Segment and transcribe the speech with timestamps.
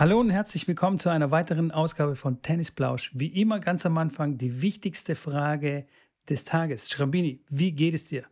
[0.00, 3.10] Hallo und herzlich willkommen zu einer weiteren Ausgabe von Tennisplausch.
[3.12, 5.86] Wie immer ganz am Anfang die wichtigste Frage
[6.26, 6.88] des Tages.
[6.88, 8.24] Schrambini, wie geht es dir?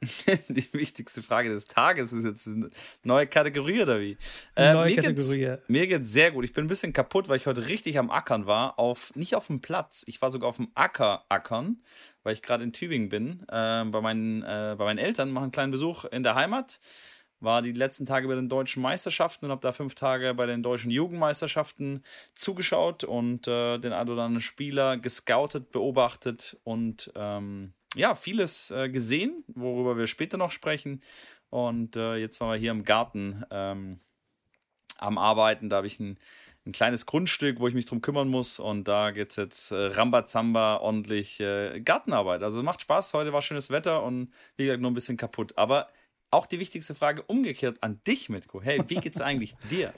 [0.48, 2.70] die wichtigste Frage des Tages ist jetzt eine
[3.02, 4.16] neue Kategorie oder wie?
[4.54, 5.38] Äh, neue mir Kategorie.
[5.38, 6.44] Geht's, mir geht's sehr gut.
[6.44, 8.78] Ich bin ein bisschen kaputt, weil ich heute richtig am Ackern war.
[8.78, 10.04] Auf, nicht auf dem Platz.
[10.06, 11.82] Ich war sogar auf dem Acker ackern,
[12.22, 13.40] weil ich gerade in Tübingen bin.
[13.48, 16.78] Äh, bei, meinen, äh, bei meinen Eltern mache einen kleinen Besuch in der Heimat.
[17.40, 20.62] War die letzten Tage bei den deutschen Meisterschaften und habe da fünf Tage bei den
[20.62, 22.02] deutschen Jugendmeisterschaften
[22.34, 28.88] zugeschaut und äh, den ein oder anderen Spieler gescoutet, beobachtet und ähm, ja, vieles äh,
[28.88, 31.02] gesehen, worüber wir später noch sprechen.
[31.50, 34.00] Und äh, jetzt waren wir hier im Garten ähm,
[34.98, 35.68] am Arbeiten.
[35.68, 36.18] Da habe ich ein,
[36.66, 38.58] ein, kleines Grundstück, wo ich mich drum kümmern muss.
[38.58, 42.42] Und da geht es jetzt äh, Rambazamba ordentlich äh, Gartenarbeit.
[42.42, 43.14] Also macht Spaß.
[43.14, 45.56] Heute war schönes Wetter und wie gesagt, nur ein bisschen kaputt.
[45.56, 45.88] Aber
[46.30, 48.62] auch die wichtigste Frage umgekehrt an dich, Mitko.
[48.62, 49.92] Hey, wie geht es eigentlich dir?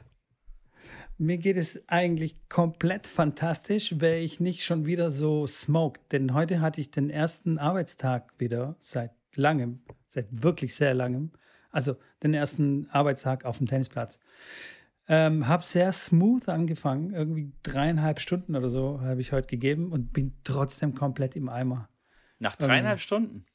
[1.21, 6.13] Mir geht es eigentlich komplett fantastisch, wäre ich nicht schon wieder so smoked.
[6.13, 11.33] Denn heute hatte ich den ersten Arbeitstag wieder seit langem, seit wirklich sehr langem.
[11.71, 14.21] Also den ersten Arbeitstag auf dem Tennisplatz.
[15.09, 20.13] Ähm, habe sehr smooth angefangen, irgendwie dreieinhalb Stunden oder so habe ich heute gegeben und
[20.13, 21.89] bin trotzdem komplett im Eimer.
[22.39, 23.47] Nach dreieinhalb ähm, Stunden?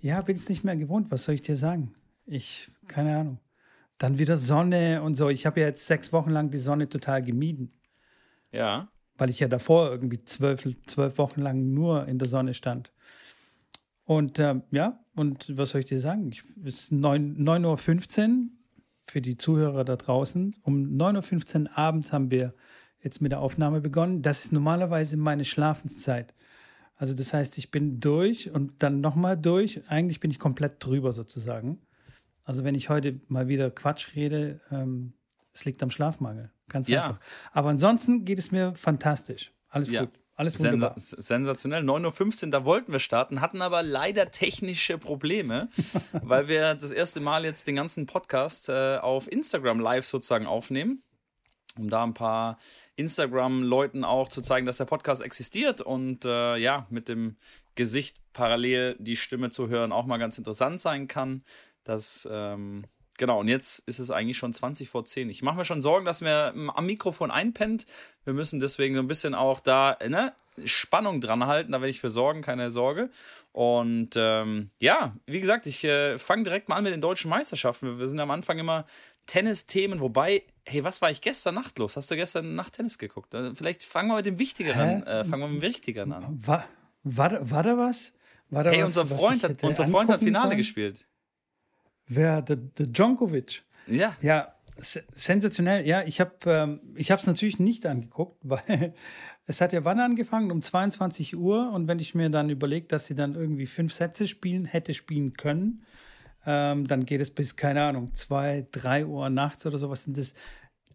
[0.00, 1.10] Ja, bin es nicht mehr gewohnt.
[1.10, 1.94] Was soll ich dir sagen?
[2.26, 3.38] Ich, keine Ahnung.
[3.98, 5.28] Dann wieder Sonne und so.
[5.28, 7.72] Ich habe ja jetzt sechs Wochen lang die Sonne total gemieden.
[8.52, 8.88] Ja.
[9.16, 12.92] Weil ich ja davor irgendwie zwölf, zwölf Wochen lang nur in der Sonne stand.
[14.04, 16.30] Und ähm, ja, und was soll ich dir sagen?
[16.64, 18.50] es ist 9.15 Uhr
[19.06, 20.54] für die Zuhörer da draußen.
[20.62, 22.54] Um 9.15 Uhr abends haben wir
[23.02, 24.22] jetzt mit der Aufnahme begonnen.
[24.22, 26.34] Das ist normalerweise meine Schlafenszeit.
[26.96, 29.82] Also das heißt, ich bin durch und dann nochmal durch.
[29.88, 31.80] Eigentlich bin ich komplett drüber sozusagen.
[32.44, 35.12] Also wenn ich heute mal wieder Quatsch rede, ähm,
[35.52, 36.52] es liegt am Schlafmangel.
[36.68, 37.08] Ganz ja.
[37.08, 37.20] einfach.
[37.52, 39.52] Aber ansonsten geht es mir fantastisch.
[39.68, 40.04] Alles ja.
[40.04, 40.18] gut.
[40.36, 40.92] Alles wunderbar.
[40.96, 41.82] Sensa sensationell.
[41.82, 45.70] 9.15 Uhr, da wollten wir starten, hatten aber leider technische Probleme,
[46.12, 51.02] weil wir das erste Mal jetzt den ganzen Podcast äh, auf Instagram live sozusagen aufnehmen,
[51.78, 52.58] um da ein paar
[52.96, 57.36] Instagram-Leuten auch zu zeigen, dass der Podcast existiert und äh, ja, mit dem
[57.74, 61.42] Gesicht parallel die Stimme zu hören auch mal ganz interessant sein kann.
[61.84, 62.84] Das, ähm,
[63.18, 65.30] genau, und jetzt ist es eigentlich schon 20 vor 10.
[65.30, 67.86] Ich mache mir schon Sorgen, dass mir am Mikrofon einpennt.
[68.24, 70.32] Wir müssen deswegen so ein bisschen auch da, ne?
[70.64, 73.10] Spannung dran halten, da werde ich für sorgen, keine Sorge.
[73.52, 77.98] Und ähm, ja, wie gesagt, ich äh, fange direkt mal an mit den deutschen Meisterschaften.
[77.98, 78.86] Wir sind am Anfang immer
[79.26, 81.96] Tennis-Themen, wobei, hey, was war ich gestern Nacht los?
[81.96, 83.34] Hast du gestern Nacht Tennis geguckt?
[83.34, 86.40] Äh, vielleicht fangen wir mit dem Wichtigeren, äh, fangen wir mit dem Wichtigeren an.
[86.46, 86.64] War,
[87.02, 88.12] war, war da was?
[88.50, 90.56] War da hey, was, unser Freund, hat, unser Freund hat Finale sollen?
[90.56, 91.06] gespielt.
[92.06, 92.42] Wer?
[92.42, 93.64] Der, der Djonkovic.
[93.88, 94.16] Ja.
[94.20, 95.86] Ja, sensationell.
[95.86, 98.94] Ja, ich habe ähm, ich es natürlich nicht angeguckt, weil
[99.46, 100.50] es hat ja wann angefangen?
[100.50, 101.70] Um 22 Uhr.
[101.72, 105.34] Und wenn ich mir dann überlege, dass sie dann irgendwie fünf Sätze spielen, hätte spielen
[105.34, 105.84] können,
[106.46, 110.06] ähm, dann geht es bis, keine Ahnung, zwei, drei Uhr nachts oder sowas.
[110.06, 110.34] Und das,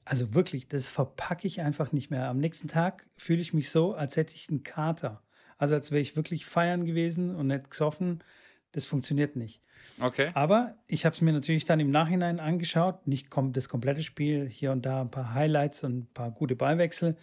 [0.06, 2.30] also wirklich, das verpacke ich einfach nicht mehr.
[2.30, 5.22] Am nächsten Tag fühle ich mich so, als hätte ich einen Kater.
[5.58, 8.24] Also als wäre ich wirklich feiern gewesen und nicht gesoffen.
[8.72, 9.62] Das funktioniert nicht.
[10.00, 10.32] Okay.
[10.34, 13.06] Aber ich habe es mir natürlich dann im Nachhinein angeschaut.
[13.06, 17.18] Nicht das komplette Spiel, hier und da ein paar Highlights und ein paar gute Ballwechsel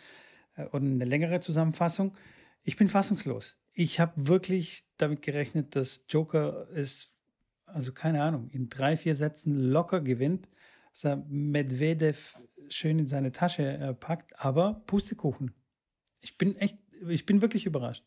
[0.57, 2.15] äh, und eine längere Zusammenfassung.
[2.63, 3.57] Ich bin fassungslos.
[3.73, 7.15] Ich habe wirklich damit gerechnet, dass Joker es,
[7.73, 10.49] also keine Ahnung, in drei, vier Sätzen locker gewinnt,
[10.93, 15.55] dass er Medvedev schön in seine Tasche äh, packt, aber Pustekuchen.
[16.21, 18.05] Ich bin echt, ich bin wirklich überrascht.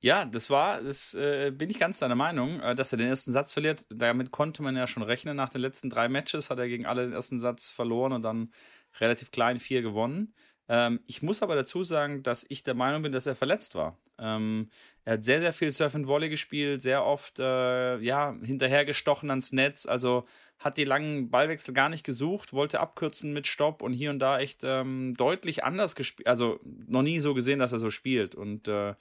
[0.00, 3.32] Ja, das war, das äh, bin ich ganz deiner Meinung, äh, dass er den ersten
[3.32, 3.86] Satz verliert.
[3.90, 5.36] Damit konnte man ja schon rechnen.
[5.36, 8.52] Nach den letzten drei Matches hat er gegen alle den ersten Satz verloren und dann
[9.00, 10.34] relativ klein vier gewonnen.
[10.68, 13.96] Ähm, ich muss aber dazu sagen, dass ich der Meinung bin, dass er verletzt war.
[14.18, 14.70] Ähm,
[15.04, 19.52] er hat sehr, sehr viel Surf and Volley gespielt, sehr oft äh, ja, hinterhergestochen ans
[19.52, 20.26] Netz, also
[20.58, 24.38] hat die langen Ballwechsel gar nicht gesucht, wollte abkürzen mit Stopp und hier und da
[24.38, 28.34] echt ähm, deutlich anders gespielt, also noch nie so gesehen, dass er so spielt.
[28.34, 28.94] Und äh,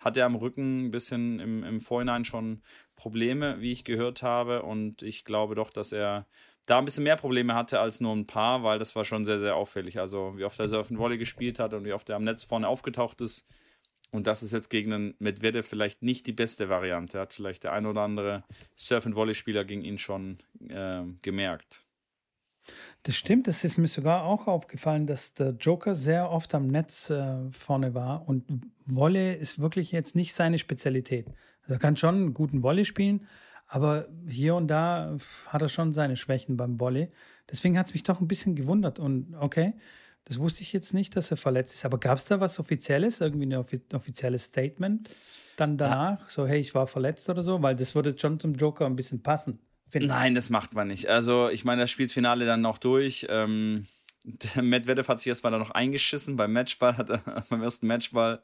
[0.00, 2.62] hat er am Rücken ein bisschen im, im Vorhinein schon
[2.96, 4.62] Probleme, wie ich gehört habe.
[4.62, 6.26] Und ich glaube doch, dass er
[6.66, 9.38] da ein bisschen mehr Probleme hatte als nur ein paar, weil das war schon sehr,
[9.38, 9.98] sehr auffällig.
[9.98, 12.68] Also wie oft er Surfen Volley gespielt hat und wie oft er am Netz vorne
[12.68, 13.46] aufgetaucht ist.
[14.12, 17.18] Und das ist jetzt gegen einen Medvedev vielleicht nicht die beste Variante.
[17.18, 18.44] Hat vielleicht der ein oder andere
[18.76, 20.38] Surf Volley Spieler gegen ihn schon
[20.68, 21.84] äh, gemerkt.
[23.02, 27.10] Das stimmt, das ist mir sogar auch aufgefallen, dass der Joker sehr oft am Netz
[27.10, 28.44] äh, vorne war und
[28.86, 31.26] Wolle ist wirklich jetzt nicht seine Spezialität.
[31.62, 33.26] Also er kann schon einen guten Wolle spielen,
[33.72, 35.16] aber hier und da
[35.46, 37.08] hat er schon seine Schwächen beim Volley.
[37.50, 39.72] Deswegen hat es mich doch ein bisschen gewundert und okay,
[40.24, 41.86] Das wusste ich jetzt nicht, dass er verletzt ist.
[41.86, 45.08] Aber gab es da was Offizielles, irgendwie ein offi offizielles Statement
[45.56, 46.20] dann danach?
[46.20, 46.28] Ja.
[46.28, 47.62] So, hey, ich war verletzt oder so?
[47.62, 49.58] Weil das würde schon zum Joker ein bisschen passen.
[49.94, 51.08] Nein, das macht man nicht.
[51.08, 53.26] Also, ich meine, das Spielfinale dann noch durch.
[53.30, 53.86] Ähm,
[54.22, 58.42] der Medvedev hat sich erstmal da noch eingeschissen beim Matchball, hat er beim ersten Matchball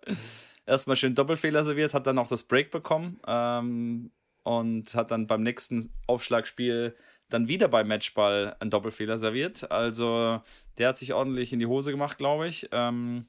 [0.65, 4.11] erstmal schön Doppelfehler serviert, hat dann auch das Break bekommen ähm,
[4.49, 6.97] und hat dann beim nächsten Aufschlagspiel
[7.29, 9.71] dann wieder beim Matchball einen Doppelfehler serviert.
[9.71, 10.41] Also
[10.79, 12.67] der hat sich ordentlich in die Hose gemacht, glaube ich.
[12.73, 13.29] Ähm,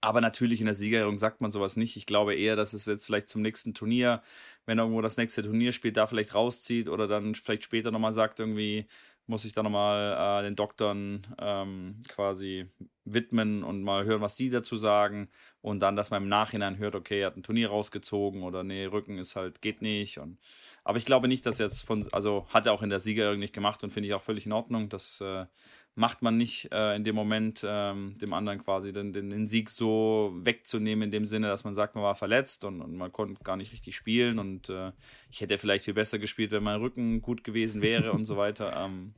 [0.00, 1.96] aber natürlich in der Siegerehrung sagt man sowas nicht.
[1.96, 4.22] Ich glaube eher, dass es jetzt vielleicht zum nächsten Turnier,
[4.66, 8.40] wenn irgendwo das nächste Turnier spielt, da vielleicht rauszieht oder dann vielleicht später nochmal sagt,
[8.40, 8.86] irgendwie,
[9.30, 12.66] muss ich da nochmal äh, den Doktoren ähm, quasi
[13.04, 15.28] widmen und mal hören, was die dazu sagen.
[15.62, 18.84] Und dann, dass man im Nachhinein hört, okay, er hat ein Turnier rausgezogen oder nee,
[18.84, 20.18] Rücken ist halt, geht nicht.
[20.18, 20.38] Und,
[20.84, 23.54] aber ich glaube nicht, dass jetzt von, also hat er auch in der Siegerehrung nicht
[23.54, 24.88] gemacht und finde ich auch völlig in Ordnung.
[24.88, 25.46] Das äh,
[25.94, 29.68] macht man nicht äh, in dem Moment, ähm, dem anderen quasi den, den, den, Sieg
[29.68, 33.42] so wegzunehmen, in dem Sinne, dass man sagt, man war verletzt und, und man konnte
[33.42, 34.92] gar nicht richtig spielen und äh,
[35.30, 38.70] ich hätte vielleicht viel besser gespielt, wenn mein Rücken gut gewesen wäre und so weiter.
[38.80, 39.14] Ähm,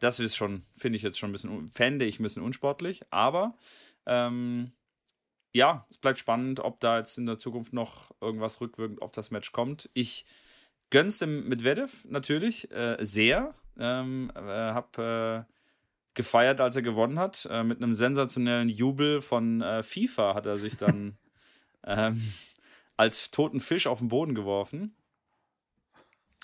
[0.00, 3.56] das ist schon, finde ich jetzt schon ein bisschen, fände ich ein bisschen unsportlich, aber
[4.06, 4.72] ähm,
[5.52, 9.30] ja, es bleibt spannend, ob da jetzt in der Zukunft noch irgendwas rückwirkend auf das
[9.30, 9.90] Match kommt.
[9.92, 10.24] Ich
[10.90, 13.54] gönn's dem Medvedev natürlich äh, sehr.
[13.78, 15.42] Ähm, äh, hab äh,
[16.14, 17.48] gefeiert, als er gewonnen hat.
[17.50, 21.16] Äh, mit einem sensationellen Jubel von äh, FIFA hat er sich dann
[21.84, 22.32] ähm,
[22.96, 24.94] als toten Fisch auf den Boden geworfen.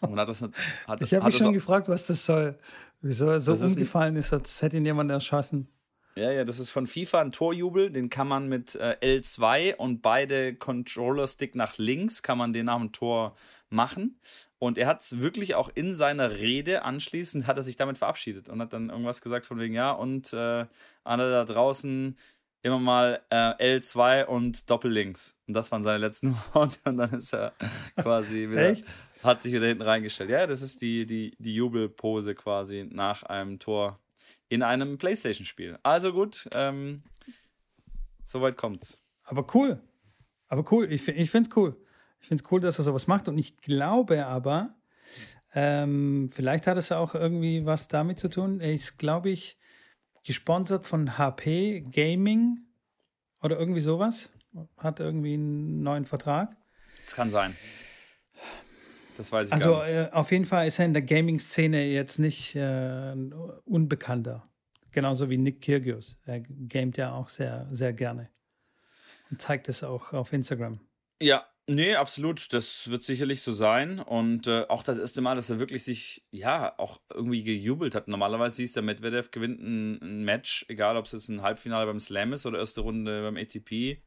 [0.01, 2.57] Und hat das, hat, ich habe mich schon gefragt, was das soll.
[3.01, 5.69] Wieso er so das umgefallen ist, ein, ist, als hätte ihn jemand erschossen.
[6.17, 10.03] Ja, ja, das ist von FIFA ein Torjubel, den kann man mit äh, L2 und
[10.03, 13.37] beide Controller-Stick nach links, kann man den nach dem Tor
[13.71, 14.19] machen.
[14.59, 18.49] Und er hat es wirklich auch in seiner Rede anschließend, hat er sich damit verabschiedet
[18.49, 20.67] und hat dann irgendwas gesagt von wegen, ja, und äh,
[21.05, 22.17] alle da draußen
[22.63, 25.39] immer mal äh, L2 und Doppellinks.
[25.47, 27.53] Und das waren seine letzten Worte und dann ist er
[27.97, 28.71] quasi wieder...
[28.71, 28.85] Echt?
[29.23, 30.31] Hat sich wieder hinten reingestellt.
[30.31, 33.99] Ja, das ist die, die, die Jubelpose quasi nach einem Tor
[34.49, 35.77] in einem Playstation-Spiel.
[35.83, 37.03] Also gut, ähm,
[38.25, 39.03] soweit kommt's.
[39.25, 39.81] Aber cool.
[40.47, 40.91] Aber cool.
[40.93, 41.77] Ich, ich finde es cool.
[42.21, 43.29] Ich finde es cool, dass er sowas macht.
[43.29, 44.75] Und ich glaube aber,
[45.55, 48.61] ähm, vielleicht hat es auch irgendwie was damit zu tun.
[48.61, 49.59] Er ist, glaube ich,
[50.25, 52.59] gesponsert von HP Gaming
[53.43, 54.31] oder irgendwie sowas.
[54.77, 56.57] Hat irgendwie einen neuen Vertrag.
[57.01, 57.57] Das kann sein.
[59.17, 59.97] Das weiß ich also, gar nicht.
[59.97, 63.15] Also äh, auf jeden Fall ist er in der Gaming-Szene jetzt nicht äh,
[63.65, 64.49] unbekannter.
[64.93, 66.19] Genauso wie Nick Kyrgios.
[66.25, 68.31] Er gamet ja auch sehr, sehr gerne.
[69.31, 70.81] Und zeigt es auch auf Instagram.
[71.21, 72.53] Ja, nee, absolut.
[72.53, 74.01] Das wird sicherlich so sein.
[74.01, 78.09] Und äh, auch das erste Mal, dass er wirklich sich, ja, auch irgendwie gejubelt hat.
[78.09, 82.01] Normalerweise siehst du, Medvedev gewinnt ein, ein Match, egal ob es jetzt ein Halbfinale beim
[82.01, 84.03] Slam ist oder erste Runde beim ATP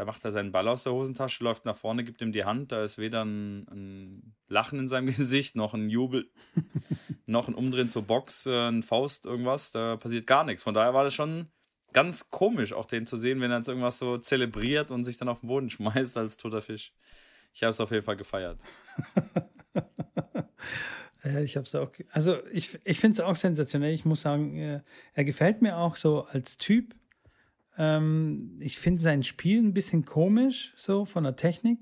[0.00, 2.72] da macht er seinen Ball aus der Hosentasche, läuft nach vorne, gibt ihm die Hand.
[2.72, 6.30] Da ist weder ein, ein Lachen in seinem Gesicht, noch ein Jubel,
[7.26, 9.72] noch ein Umdrehen zur Box, äh, ein Faust, irgendwas.
[9.72, 10.62] Da passiert gar nichts.
[10.62, 11.48] Von daher war das schon
[11.92, 15.28] ganz komisch, auch den zu sehen, wenn er jetzt irgendwas so zelebriert und sich dann
[15.28, 16.92] auf den Boden schmeißt als toter Fisch.
[17.52, 18.60] Ich habe es auf jeden Fall gefeiert.
[21.24, 21.90] ja, ich habe es auch.
[22.12, 23.92] Also, ich, ich finde es auch sensationell.
[23.92, 26.94] Ich muss sagen, er, er gefällt mir auch so als Typ.
[27.76, 31.78] Ähm, ich finde sein Spiel ein bisschen komisch, so von der Technik.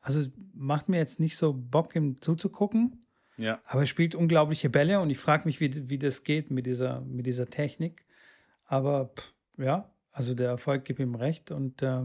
[0.00, 0.22] Also
[0.54, 3.06] macht mir jetzt nicht so Bock, ihm zuzugucken.
[3.38, 3.60] Ja.
[3.64, 7.00] Aber er spielt unglaubliche Bälle und ich frage mich, wie, wie das geht mit dieser,
[7.00, 8.04] mit dieser Technik.
[8.66, 12.02] Aber pff, ja, also der Erfolg gibt ihm recht und äh,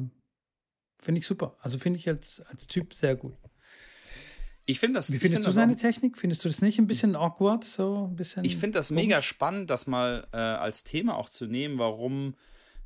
[0.99, 1.57] finde ich super.
[1.61, 3.33] Also finde ich als, als Typ sehr gut.
[4.65, 5.11] Ich finde das.
[5.11, 6.17] Wie findest find du seine Technik?
[6.17, 7.63] Findest du das nicht ein bisschen awkward?
[7.63, 8.45] So ein bisschen.
[8.45, 9.03] Ich finde das komisch?
[9.03, 12.35] mega spannend, das mal äh, als Thema auch zu nehmen, warum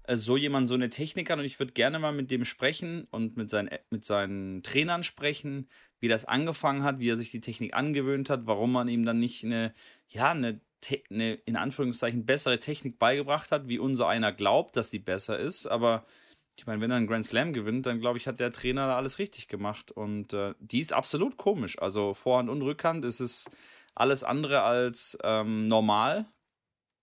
[0.03, 3.07] äh, so jemand so eine Technik hat und ich würde gerne mal mit dem sprechen
[3.12, 5.67] und mit seinen, mit seinen Trainern sprechen,
[6.00, 9.19] wie das angefangen hat, wie er sich die Technik angewöhnt hat, warum man ihm dann
[9.19, 9.74] nicht eine,
[10.07, 10.62] ja, eine,
[11.10, 15.65] eine in Anführungszeichen bessere Technik beigebracht hat, wie unser einer glaubt, dass sie besser ist,
[15.65, 16.05] aber
[16.58, 18.96] ich meine, wenn er einen Grand Slam gewinnt, dann glaube ich, hat der Trainer da
[18.96, 19.91] alles richtig gemacht.
[19.91, 21.77] Und äh, die ist absolut komisch.
[21.82, 23.51] Also Vorhand und Rückhand ist es
[23.94, 26.25] alles andere als ähm, normal.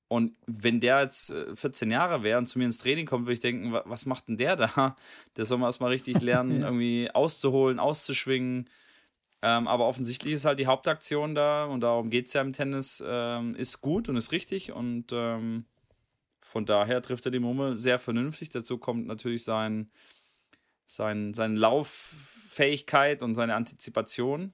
[0.08, 3.34] Und wenn der jetzt 14 äh, Jahre wäre und zu mir ins Training kommt, würde
[3.34, 4.96] ich denken, was macht denn der da?
[5.36, 6.66] Der soll mal erstmal richtig lernen, ja.
[6.66, 8.68] irgendwie auszuholen, auszuschwingen.
[9.44, 13.02] Ähm, aber offensichtlich ist halt die Hauptaktion da und darum geht es ja im Tennis,
[13.04, 14.72] ähm, ist gut und ist richtig.
[14.72, 15.66] Und ähm,
[16.40, 18.50] von daher trifft er die Mummel sehr vernünftig.
[18.50, 19.90] Dazu kommt natürlich sein,
[20.84, 24.52] sein, seine Lauffähigkeit und seine Antizipation.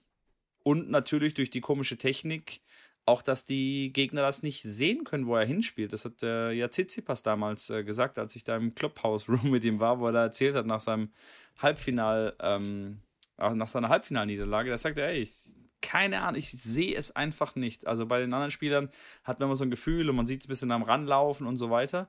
[0.63, 2.63] Und natürlich durch die komische Technik
[3.05, 5.93] auch, dass die Gegner das nicht sehen können, wo er hinspielt.
[5.93, 9.81] Das hat äh, ja Tsitsipas damals äh, gesagt, als ich da im Clubhouse-Room mit ihm
[9.81, 11.11] war, wo er da erzählt hat nach seinem
[11.59, 13.01] Halbfinal, ähm,
[13.39, 14.71] nach seiner Halbfinalniederlage.
[14.71, 17.87] Da sagt er, ey, ich, keine Ahnung, ich sehe es einfach nicht.
[17.87, 18.91] Also bei den anderen Spielern
[19.25, 21.57] hat man immer so ein Gefühl und man sieht es ein bisschen am Ranlaufen und
[21.57, 22.09] so weiter.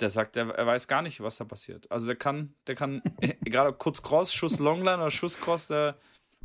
[0.00, 1.90] Der sagt, er, er weiß gar nicht, was da passiert.
[1.90, 3.02] Also der kann, der kann,
[3.44, 5.98] egal ob kurz Cross, Schuss Longline oder Schuss Cross, der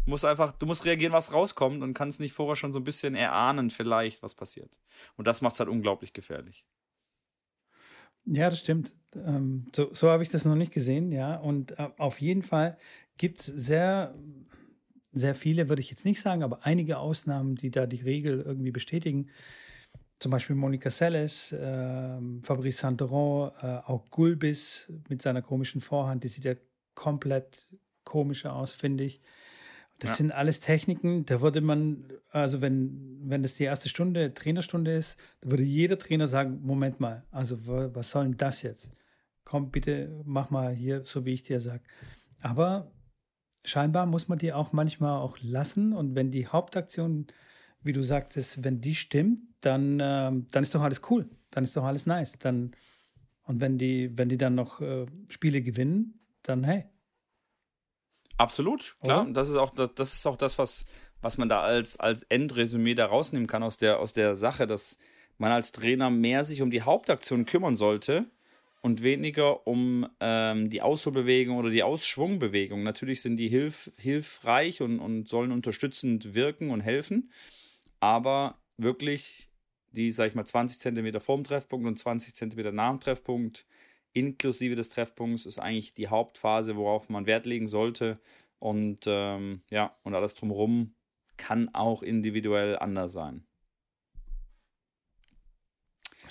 [0.05, 3.13] muss einfach, du musst reagieren, was rauskommt und kannst nicht vorher schon so ein bisschen
[3.13, 4.77] erahnen, vielleicht, was passiert.
[5.15, 6.65] Und das macht es halt unglaublich gefährlich.
[8.25, 8.93] Ja, das stimmt.
[9.15, 11.37] Ähm, so so habe ich das noch nicht gesehen, ja.
[11.37, 12.77] Und äh, auf jeden Fall
[13.17, 14.15] gibt es sehr,
[15.13, 18.71] sehr viele, würde ich jetzt nicht sagen, aber einige Ausnahmen, die da die Regel irgendwie
[18.71, 19.29] bestätigen.
[20.19, 26.27] Zum Beispiel Monika Seles, äh, Fabrice Santeron, äh, auch Gulbis mit seiner komischen Vorhand, die
[26.27, 26.53] sieht ja
[26.93, 27.69] komplett
[28.03, 29.21] komischer aus, finde ich.
[29.99, 30.15] Das ja.
[30.15, 35.19] sind alles Techniken, da würde man, also wenn, wenn das die erste Stunde, Trainerstunde ist,
[35.41, 38.93] da würde jeder Trainer sagen, Moment mal, also was soll denn das jetzt?
[39.43, 41.83] Komm, bitte, mach mal hier, so wie ich dir sage.
[42.41, 42.91] Aber
[43.63, 47.27] scheinbar muss man die auch manchmal auch lassen und wenn die Hauptaktion,
[47.83, 51.75] wie du sagtest, wenn die stimmt, dann, äh, dann ist doch alles cool, dann ist
[51.75, 52.37] doch alles nice.
[52.39, 52.71] Dann,
[53.43, 56.85] und wenn die, wenn die dann noch äh, Spiele gewinnen, dann hey,
[58.37, 59.23] Absolut, klar.
[59.23, 59.33] Oder?
[59.33, 60.85] Das ist auch das, ist auch das was,
[61.21, 64.97] was man da als, als Endresümee da rausnehmen kann aus der, aus der Sache, dass
[65.37, 68.25] man als Trainer mehr sich um die Hauptaktion kümmern sollte
[68.81, 72.83] und weniger um ähm, die Ausholbewegung oder die Ausschwungbewegung.
[72.83, 77.31] Natürlich sind die hilf, hilfreich und, und sollen unterstützend wirken und helfen,
[77.99, 79.49] aber wirklich
[79.91, 83.65] die, sag ich mal, 20 Zentimeter vorm Treffpunkt und 20 Zentimeter nach dem Treffpunkt
[84.13, 88.19] inklusive des Treffpunkts ist eigentlich die Hauptphase, worauf man Wert legen sollte.
[88.59, 90.95] Und ähm, ja, und alles drumherum
[91.37, 93.45] kann auch individuell anders sein.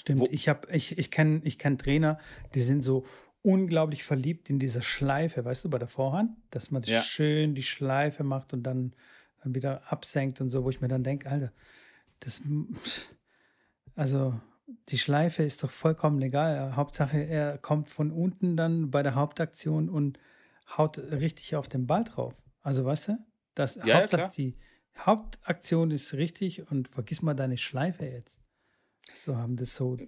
[0.00, 2.18] Stimmt, Wo ich habe, ich, ich kenne ich kenn Trainer,
[2.54, 3.04] die sind so
[3.42, 7.02] unglaublich verliebt in dieser Schleife, weißt du, bei der Vorhand, dass man ja.
[7.02, 8.94] schön die Schleife macht und dann,
[9.42, 11.52] dann wieder absenkt und so, wo ich mir dann denke, Alter,
[12.20, 12.40] das,
[13.94, 14.40] also
[14.88, 16.76] die Schleife ist doch vollkommen egal.
[16.76, 20.18] Hauptsache, er kommt von unten dann bei der Hauptaktion und
[20.78, 22.34] haut richtig auf den Ball drauf.
[22.62, 23.18] Also weißt du,
[23.54, 24.56] das ja, Hauptsache, ja, die
[24.96, 28.40] Hauptaktion ist richtig und vergiss mal deine Schleife jetzt.
[29.14, 29.98] So haben das so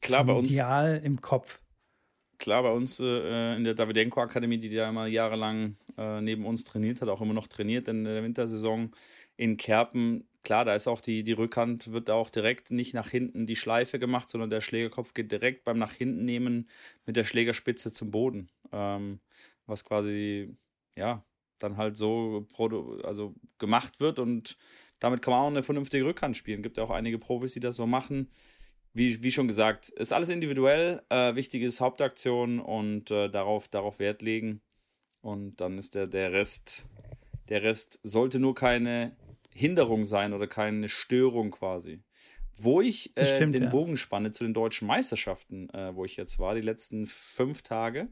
[0.00, 1.60] klar so bei uns ideal im Kopf.
[2.38, 6.64] Klar, bei uns äh, in der Davidenko Akademie, die ja immer jahrelang äh, neben uns
[6.64, 8.92] trainiert hat, auch immer noch trainiert in der Wintersaison
[9.36, 13.46] in Kerpen, klar, da ist auch die, die Rückhand, wird auch direkt nicht nach hinten
[13.46, 16.68] die Schleife gemacht, sondern der Schlägerkopf geht direkt beim nach hinten nehmen
[17.06, 18.48] mit der Schlägerspitze zum Boden.
[18.72, 19.20] Ähm,
[19.66, 20.56] was quasi,
[20.96, 21.24] ja,
[21.58, 22.46] dann halt so
[23.04, 24.56] also gemacht wird und
[25.00, 26.62] damit kann man auch eine vernünftige Rückhand spielen.
[26.62, 28.30] Gibt ja auch einige Profis, die das so machen.
[28.92, 31.02] Wie, wie schon gesagt, ist alles individuell.
[31.08, 34.60] Äh, wichtig ist Hauptaktion und äh, darauf, darauf Wert legen.
[35.22, 36.88] Und dann ist der, der Rest,
[37.48, 39.16] der Rest sollte nur keine
[39.52, 42.02] Hinderung sein oder keine Störung quasi.
[42.56, 43.68] Wo ich äh, stimmt, den ja.
[43.70, 48.08] Bogen spanne zu den deutschen Meisterschaften, äh, wo ich jetzt war, die letzten fünf Tage,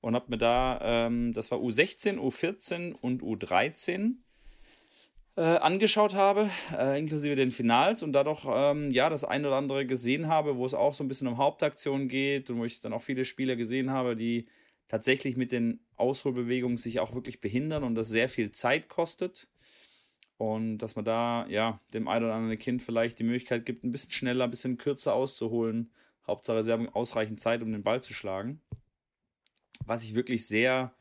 [0.00, 4.16] und habe mir da, ähm, das war U16, U14 und U13
[5.38, 9.54] äh, angeschaut habe, äh, inklusive den Finals und da doch ähm, ja das ein oder
[9.54, 12.80] andere gesehen habe, wo es auch so ein bisschen um Hauptaktionen geht und wo ich
[12.80, 14.48] dann auch viele Spieler gesehen habe, die
[14.88, 19.48] tatsächlich mit den Ausholbewegungen sich auch wirklich behindern und das sehr viel Zeit kostet.
[20.38, 23.92] Und dass man da, ja, dem einen oder anderen Kind vielleicht die Möglichkeit gibt, ein
[23.92, 25.92] bisschen schneller, ein bisschen kürzer auszuholen.
[26.26, 28.60] Hauptsache, sie haben ausreichend Zeit, um den Ball zu schlagen.
[29.84, 30.94] Was ich wirklich sehr,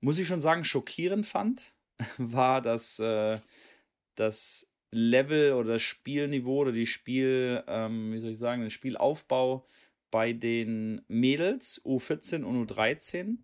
[0.00, 1.74] muss ich schon sagen, schockierend fand,
[2.18, 3.38] war, dass äh,
[4.14, 9.66] das Level oder das Spielniveau oder die Spiel, ähm, wie soll ich sagen, der Spielaufbau
[10.10, 13.38] bei den Mädels U14 und U13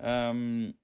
[0.00, 0.74] ähm,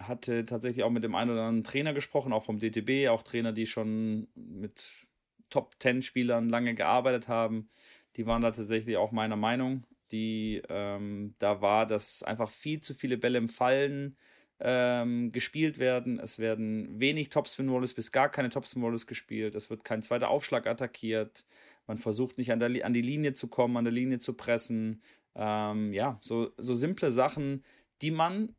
[0.00, 3.52] hatte tatsächlich auch mit dem einen oder anderen Trainer gesprochen, auch vom DTB, auch Trainer,
[3.52, 5.06] die schon mit
[5.50, 7.68] Top-10-Spielern lange gearbeitet haben.
[8.16, 9.84] Die waren da tatsächlich auch meiner Meinung.
[10.10, 14.16] Die, ähm, da war, dass einfach viel zu viele Bälle im Fallen
[14.60, 16.18] ähm, gespielt werden.
[16.18, 19.54] Es werden wenig Topspin Wallis bis gar keine Topspin Wallis gespielt.
[19.54, 21.44] Es wird kein zweiter Aufschlag attackiert.
[21.86, 25.02] Man versucht nicht an, der, an die Linie zu kommen, an der Linie zu pressen.
[25.34, 27.64] Ähm, ja, so, so simple Sachen,
[28.02, 28.54] die man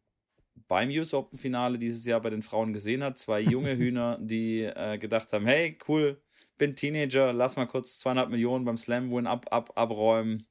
[0.68, 3.18] beim US Open Finale dieses Jahr bei den Frauen gesehen hat.
[3.18, 6.22] Zwei junge Hühner, die äh, gedacht haben, hey, cool,
[6.58, 10.48] bin Teenager, lass mal kurz 200 Millionen beim Slam Win ab, ab, abräumen.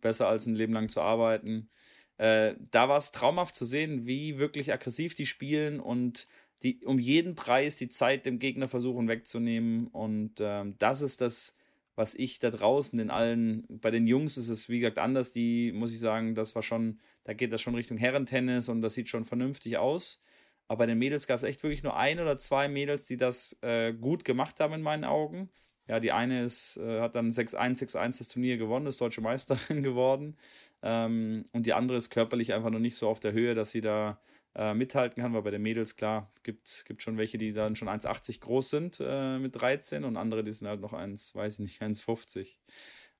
[0.00, 1.70] Besser als ein Leben lang zu arbeiten.
[2.18, 6.28] Äh, da war es traumhaft zu sehen, wie wirklich aggressiv die spielen und
[6.62, 9.88] die um jeden Preis die Zeit dem Gegner versuchen wegzunehmen.
[9.88, 11.56] Und ähm, das ist das,
[11.96, 15.72] was ich da draußen in allen, bei den Jungs ist es wie gesagt anders, die
[15.72, 19.08] muss ich sagen, das war schon, da geht das schon Richtung Herrentennis und das sieht
[19.08, 20.20] schon vernünftig aus.
[20.66, 23.58] Aber bei den Mädels gab es echt wirklich nur ein oder zwei Mädels, die das
[23.60, 25.50] äh, gut gemacht haben in meinen Augen.
[25.86, 29.82] Ja, die eine ist, äh, hat dann 6-1, 6-1 das Turnier gewonnen, ist deutsche Meisterin
[29.82, 30.36] geworden.
[30.82, 33.82] Ähm, und die andere ist körperlich einfach noch nicht so auf der Höhe, dass sie
[33.82, 34.18] da
[34.54, 37.88] äh, mithalten kann, weil bei den Mädels, klar, gibt gibt schon welche, die dann schon
[37.88, 41.60] 1,80 groß sind äh, mit 13 und andere, die sind halt noch 1, weiß ich
[41.60, 42.56] nicht, 1,50.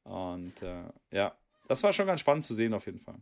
[0.05, 1.37] Und äh, ja,
[1.69, 3.19] das war schon ganz spannend zu sehen auf jeden Fall.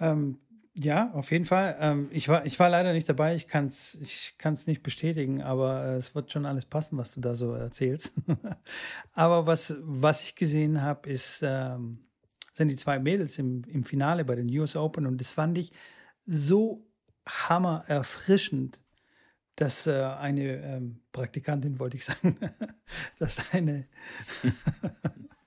[0.00, 0.38] Ähm,
[0.80, 1.76] ja, auf jeden Fall.
[1.80, 5.42] Ähm, ich, war, ich war leider nicht dabei, ich kann es ich kann's nicht bestätigen,
[5.42, 8.14] aber äh, es wird schon alles passen, was du da so erzählst.
[9.12, 12.06] aber was, was ich gesehen habe, ist, ähm,
[12.52, 15.72] sind die zwei Mädels im, im Finale bei den US Open und das fand ich
[16.26, 16.86] so
[17.26, 18.80] hammer erfrischend,
[19.56, 22.38] dass äh, eine ähm, Praktikantin, wollte ich sagen,
[23.18, 23.88] dass eine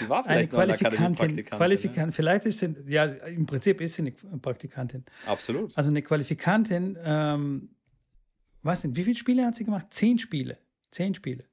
[0.00, 2.12] Die war vielleicht eine Qualifikantin, Qualifikantin, ne?
[2.12, 5.04] vielleicht ist sie, ja, im Prinzip ist sie eine Praktikantin.
[5.26, 5.76] Absolut.
[5.76, 7.70] Also eine Qualifikantin, ähm,
[8.62, 9.86] was denn, wie viele Spiele hat sie gemacht?
[9.90, 10.58] Zehn Spiele.
[10.90, 11.44] Zehn Spiele.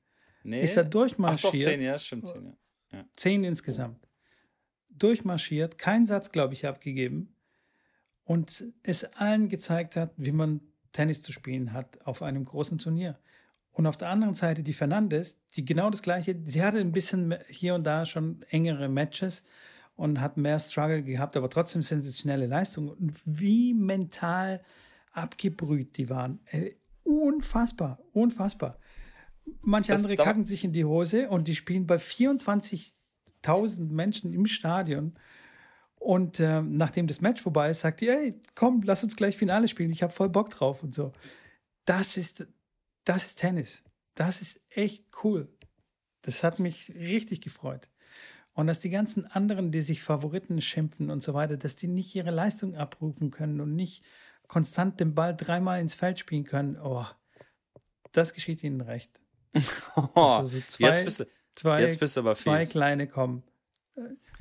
[0.43, 0.61] Nee.
[0.61, 1.53] Ist er durchmarschiert.
[1.53, 2.97] Ach doch, zehn, ja, stimmt, zehn, ja.
[2.99, 3.05] ja.
[3.15, 4.07] Zehn insgesamt.
[4.89, 7.35] Durchmarschiert, keinen Satz, glaube ich, abgegeben
[8.23, 13.19] und es allen gezeigt hat, wie man Tennis zu spielen hat auf einem großen Turnier.
[13.75, 17.35] Und auf der anderen Seite die Fernandes, die genau das gleiche, sie hatte ein bisschen
[17.49, 19.43] hier und da schon engere Matches
[19.97, 22.87] und hat mehr Struggle gehabt, aber trotzdem sensationelle Leistungen.
[22.87, 24.63] Und wie mental
[25.11, 26.39] abgebrüht die waren.
[26.51, 26.71] Äh,
[27.03, 28.79] unfassbar, unfassbar.
[29.61, 34.45] Manche das andere kacken sich in die Hose und die spielen bei 24.000 Menschen im
[34.45, 35.15] Stadion.
[35.99, 39.67] Und äh, nachdem das Match vorbei ist, sagt die, hey, komm, lass uns gleich Finale
[39.67, 39.91] spielen.
[39.91, 41.11] Ich habe voll Bock drauf und so.
[41.83, 42.47] Das ist,
[43.05, 43.83] das ist Tennis.
[44.15, 45.47] Das ist echt cool.
[46.21, 47.87] Das hat mich richtig gefreut.
[48.53, 52.15] Und dass die ganzen anderen, die sich Favoriten schimpfen und so weiter, dass die nicht
[52.15, 54.03] ihre Leistung abrufen können und nicht
[54.47, 57.05] konstant den Ball dreimal ins Feld spielen können, oh,
[58.13, 59.19] das geschieht ihnen recht.
[59.95, 62.43] Oh, also zwei, jetzt, bist du, zwei, jetzt bist du aber fies.
[62.43, 63.43] Zwei kleine kommen.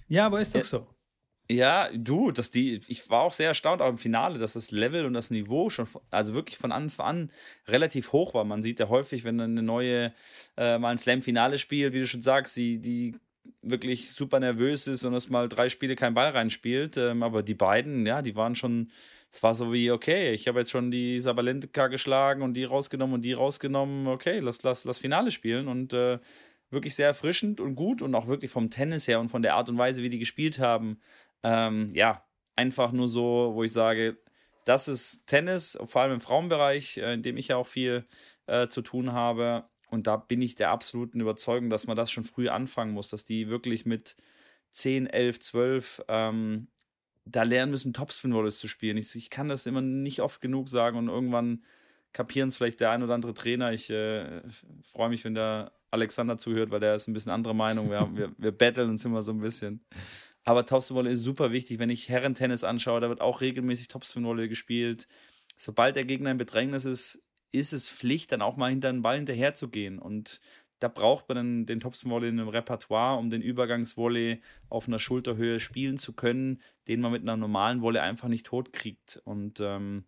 [0.07, 0.94] Ja, aber ist doch so.
[1.51, 5.05] Ja, du, dass die, ich war auch sehr erstaunt auch im Finale, dass das Level
[5.05, 7.31] und das Niveau schon, also wirklich von Anfang an
[7.69, 8.45] relativ hoch war.
[8.45, 10.15] Man sieht ja häufig, wenn eine neue,
[10.57, 13.15] äh, mal ein Slam-Finale spielt, wie du schon sagst, die, die
[13.61, 16.97] wirklich super nervös ist und es mal drei Spiele kein Ball reinspielt.
[16.97, 18.91] Ähm, aber die beiden, ja, die waren schon,
[19.31, 23.17] es war so wie, okay, ich habe jetzt schon die Sabalenka geschlagen und die rausgenommen
[23.17, 26.19] und die rausgenommen, okay, lass, lass, lass Finale spielen und äh,
[26.71, 29.69] wirklich sehr erfrischend und gut und auch wirklich vom Tennis her und von der Art
[29.69, 31.01] und Weise, wie die gespielt haben,
[31.45, 32.25] ähm, ja,
[32.57, 34.17] einfach nur so, wo ich sage,
[34.65, 38.07] das ist Tennis, vor allem im Frauenbereich, äh, in dem ich ja auch viel
[38.47, 39.69] äh, zu tun habe.
[39.91, 43.25] Und da bin ich der absoluten Überzeugung, dass man das schon früh anfangen muss, dass
[43.25, 44.17] die wirklich mit
[44.71, 46.69] 10, 11, 12 ähm,
[47.27, 48.97] da lernen müssen, Topspin-Volleys zu spielen.
[48.97, 51.63] Ich, ich, kann das immer nicht oft genug sagen und irgendwann
[52.13, 53.73] kapieren es vielleicht der ein oder andere Trainer.
[53.73, 54.43] Ich äh,
[54.83, 57.91] freue mich, wenn der Alexander zuhört, weil der ist ein bisschen andere Meinung.
[57.91, 59.85] Wir, wir, wir battlen uns immer so ein bisschen.
[60.45, 61.79] Aber Topspin-Volley ist super wichtig.
[61.79, 65.09] Wenn ich Herrentennis anschaue, da wird auch regelmäßig Topspin-Volley gespielt.
[65.57, 69.17] Sobald der Gegner in Bedrängnis ist, ist es Pflicht, dann auch mal hinter den Ball
[69.17, 69.99] hinterher zu gehen.
[69.99, 70.41] Und
[70.81, 75.61] da braucht man dann den Topspin-Volley in einem Repertoire, um den Übergangsvolley auf einer Schulterhöhe
[75.61, 79.23] spielen zu können, den man mit einer normalen Volley einfach nicht totkriegt.
[79.25, 80.05] Und ähm,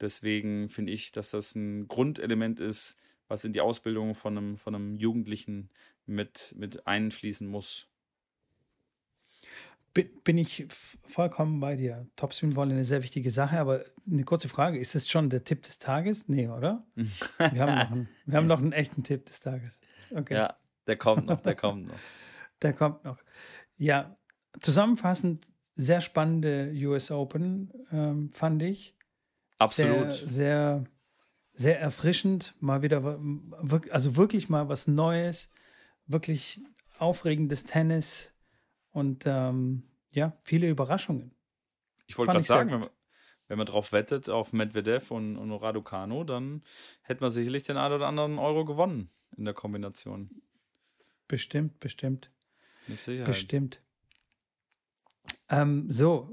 [0.00, 2.96] deswegen finde ich, dass das ein Grundelement ist,
[3.28, 5.70] was in die Ausbildung von einem, von einem Jugendlichen
[6.06, 7.88] mit, mit einfließen muss.
[9.94, 10.66] Bin ich
[11.06, 12.08] vollkommen bei dir.
[12.16, 15.62] Topspin wollen eine sehr wichtige Sache, aber eine kurze Frage: Ist das schon der Tipp
[15.62, 16.28] des Tages?
[16.28, 16.84] Nee, oder?
[16.96, 19.80] Wir haben noch einen, wir haben noch einen echten Tipp des Tages.
[20.10, 20.34] Okay.
[20.34, 20.56] Ja,
[20.88, 21.94] der kommt noch, der kommt noch.
[22.62, 23.18] der kommt noch.
[23.76, 24.16] Ja,
[24.60, 28.96] zusammenfassend, sehr spannende US Open, ähm, fand ich.
[29.58, 30.12] Absolut.
[30.12, 30.84] Sehr, sehr,
[31.52, 32.56] sehr erfrischend.
[32.58, 33.20] Mal wieder,
[33.90, 35.52] also wirklich mal was Neues,
[36.06, 36.60] wirklich
[36.98, 38.33] aufregendes Tennis
[38.94, 41.32] und ähm, ja, viele Überraschungen.
[42.06, 42.90] Ich wollte gerade sagen, wenn man,
[43.48, 46.62] wenn man drauf wettet auf Medvedev und, und Raducano, dann
[47.02, 50.30] hätte man sicherlich den einen oder anderen Euro gewonnen in der Kombination.
[51.26, 52.30] Bestimmt, bestimmt.
[52.86, 53.26] Mit Sicherheit.
[53.26, 53.82] Bestimmt.
[55.48, 56.30] Ähm, so,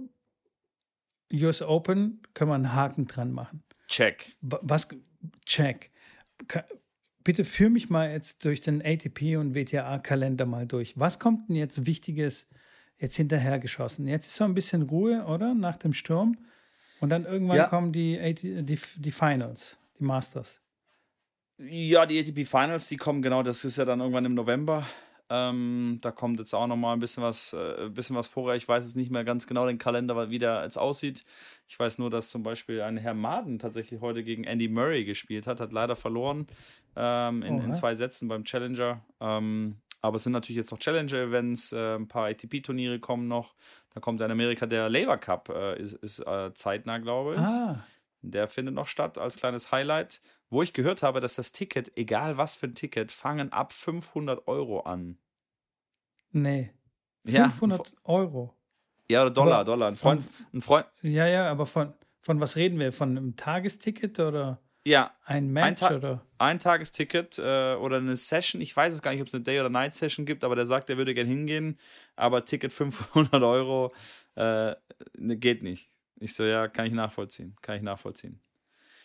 [1.34, 3.64] US Open können wir einen Haken dran machen.
[3.88, 4.36] Check.
[4.42, 4.88] Was?
[5.46, 5.92] Check.
[7.24, 10.98] Bitte führ mich mal jetzt durch den ATP und WTA-Kalender mal durch.
[10.98, 12.48] Was kommt denn jetzt Wichtiges
[12.98, 14.08] jetzt hinterher geschossen?
[14.08, 15.54] Jetzt ist so ein bisschen Ruhe, oder?
[15.54, 16.38] Nach dem Sturm.
[17.00, 17.68] Und dann irgendwann ja.
[17.68, 20.60] kommen die, die, die Finals, die Masters.
[21.58, 24.88] Ja, die ATP Finals, die kommen genau, das ist ja dann irgendwann im November.
[25.34, 28.58] Ähm, da kommt jetzt auch noch mal ein bisschen was, äh, bisschen was vorher.
[28.58, 31.24] Ich weiß jetzt nicht mehr ganz genau den Kalender, wie der jetzt aussieht.
[31.70, 35.48] Ich weiß nur, dass zum Beispiel ein Herr Maden tatsächlich heute gegen Andy Murray gespielt
[35.48, 36.48] hat, hat leider verloren
[36.98, 39.06] ähm, in, in, zwei Sätzen beim Challenger.
[39.22, 43.56] Ähm, aber es sind natürlich jetzt noch Challenger-Events, äh, ein paar ATP-Turniere kommen noch.
[43.94, 47.40] Da kommt in Amerika der Labour Cup, äh, ist, ist äh, zeitnah, glaube ich.
[47.40, 47.82] Ah.
[48.22, 52.38] Der findet noch statt als kleines Highlight, wo ich gehört habe, dass das Ticket, egal
[52.38, 55.18] was für ein Ticket, fangen ab 500 Euro an.
[56.32, 56.72] Nee.
[57.26, 58.54] 500 ja, Euro.
[59.10, 59.88] Ja, oder Dollar, aber Dollar.
[59.88, 60.86] Ein Freund, von, ein Freund.
[61.02, 62.92] Ja, ja, aber von, von was reden wir?
[62.94, 64.60] Von einem Tagesticket oder?
[64.86, 65.16] Ja.
[65.24, 66.26] Ein Match ein oder?
[66.38, 68.62] Ein Tagesticket äh, oder eine Session.
[68.62, 70.90] Ich weiß es gar nicht, ob es eine Day- oder Night-Session gibt, aber der sagt,
[70.90, 71.80] er würde gerne hingehen.
[72.16, 73.94] Aber Ticket 500 Euro
[74.36, 74.76] äh,
[75.18, 75.92] ne, geht nicht.
[76.20, 77.56] Ich so, ja, kann ich nachvollziehen.
[77.62, 78.42] Kann ich nachvollziehen.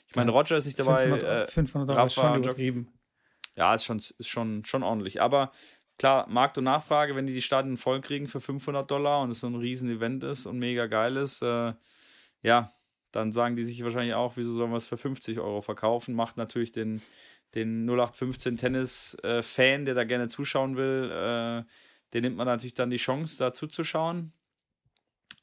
[0.08, 1.02] Ich meine, Roger ist nicht dabei.
[1.02, 2.92] 500, 500 Euro Rafa, ist schon übertrieben.
[3.56, 5.20] Ja, ist schon, ist schon, schon ordentlich.
[5.20, 5.52] Aber
[5.98, 9.40] klar, Markt und Nachfrage, wenn die die Stadien voll kriegen für 500 Dollar und es
[9.40, 11.72] so ein riesen Event ist und mega geil ist, äh,
[12.42, 12.72] ja,
[13.12, 16.14] dann sagen die sich wahrscheinlich auch, wieso sollen wir es für 50 Euro verkaufen?
[16.14, 17.00] Macht natürlich den,
[17.54, 21.64] den 0815 Tennis-Fan, der da gerne zuschauen will, äh,
[22.12, 24.32] den nimmt man natürlich dann die Chance, da zuzuschauen.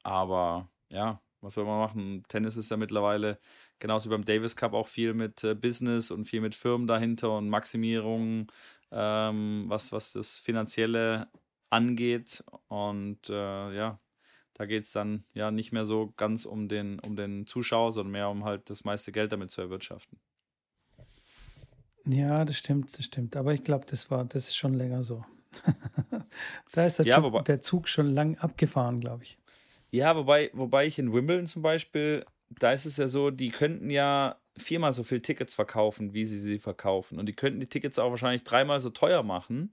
[0.03, 2.23] Aber ja, was soll man machen?
[2.27, 3.37] Tennis ist ja mittlerweile
[3.79, 7.37] genauso wie beim Davis Cup auch viel mit äh, Business und viel mit Firmen dahinter
[7.37, 8.51] und Maximierung,
[8.91, 11.27] ähm, was, was das Finanzielle
[11.69, 12.43] angeht.
[12.67, 13.99] Und äh, ja,
[14.53, 18.11] da geht es dann ja nicht mehr so ganz um den, um den Zuschauer, sondern
[18.11, 20.19] mehr um halt das meiste Geld damit zu erwirtschaften.
[22.05, 23.35] Ja, das stimmt, das stimmt.
[23.35, 25.23] Aber ich glaube, das war, das ist schon länger so.
[26.73, 29.37] da ist der, ja, Zug, der Zug schon lang abgefahren, glaube ich.
[29.93, 33.91] Ja, wobei, wobei ich in Wimbledon zum Beispiel, da ist es ja so, die könnten
[33.91, 37.19] ja viermal so viele Tickets verkaufen, wie sie sie verkaufen.
[37.19, 39.71] Und die könnten die Tickets auch wahrscheinlich dreimal so teuer machen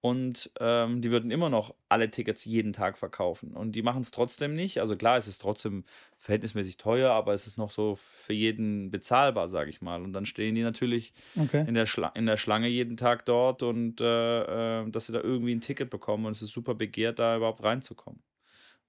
[0.00, 3.52] und ähm, die würden immer noch alle Tickets jeden Tag verkaufen.
[3.52, 4.80] Und die machen es trotzdem nicht.
[4.80, 5.84] Also klar, es ist trotzdem
[6.16, 10.02] verhältnismäßig teuer, aber es ist noch so für jeden bezahlbar, sage ich mal.
[10.02, 11.64] Und dann stehen die natürlich okay.
[11.68, 15.54] in, der in der Schlange jeden Tag dort und äh, äh, dass sie da irgendwie
[15.54, 16.26] ein Ticket bekommen.
[16.26, 18.20] Und es ist super begehrt, da überhaupt reinzukommen.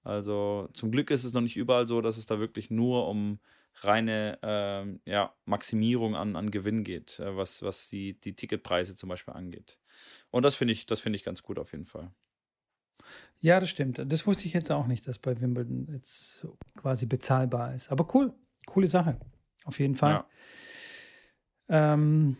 [0.02, 3.38] Also zum Glück ist es noch nicht überall so, dass es da wirklich nur um
[3.76, 9.08] reine ähm, ja, Maximierung an, an Gewinn geht, äh, was, was die, die Ticketpreise zum
[9.08, 9.78] Beispiel angeht.
[10.30, 12.10] Und das finde ich, das ich ganz gut auf jeden Fall.
[13.40, 14.00] Ja, das stimmt.
[14.06, 17.90] Das wusste ich jetzt auch nicht, dass bei Wimbledon jetzt quasi bezahlbar ist.
[17.90, 18.32] Aber cool,
[18.66, 19.18] coole Sache.
[19.64, 20.24] Auf jeden Fall.
[21.68, 21.94] Ja.
[21.94, 22.36] Ähm,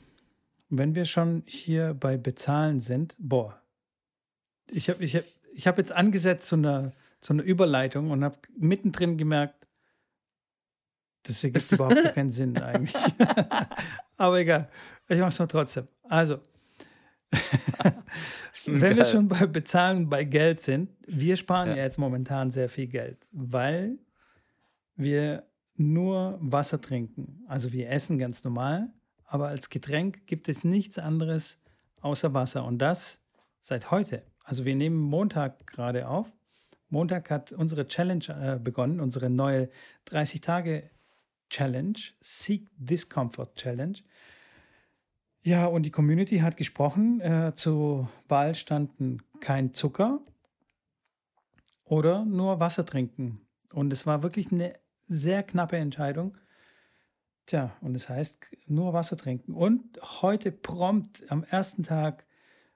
[0.68, 3.61] wenn wir schon hier bei Bezahlen sind, boah,
[4.68, 8.37] ich habe ich hab, ich hab jetzt angesetzt zu einer, zu einer Überleitung und habe
[8.58, 9.66] mittendrin gemerkt,
[11.22, 12.94] das ergibt überhaupt keinen Sinn eigentlich.
[14.16, 14.68] Aber egal,
[15.08, 15.88] ich mache es nur trotzdem.
[16.02, 16.40] Also,
[18.66, 21.76] wenn wir schon bei Bezahlen bei Geld sind, wir sparen ja.
[21.76, 23.98] ja jetzt momentan sehr viel Geld, weil
[24.96, 25.44] wir
[25.76, 27.44] nur Wasser trinken.
[27.46, 28.92] Also wir essen ganz normal,
[29.24, 31.61] aber als Getränk gibt es nichts anderes
[32.00, 32.64] außer Wasser.
[32.64, 33.20] Und das
[33.61, 34.24] seit heute.
[34.44, 36.30] Also wir nehmen Montag gerade auf.
[36.92, 39.70] Montag hat unsere Challenge äh, begonnen, unsere neue
[40.09, 43.98] 30-Tage-Challenge, Seek Discomfort Challenge.
[45.40, 47.20] Ja, und die Community hat gesprochen.
[47.20, 50.20] Äh, zur Wahl standen kein Zucker
[51.85, 53.40] oder nur Wasser trinken.
[53.72, 54.74] Und es war wirklich eine
[55.09, 56.37] sehr knappe Entscheidung.
[57.46, 59.55] Tja, und es das heißt nur Wasser trinken.
[59.55, 62.26] Und heute prompt am ersten Tag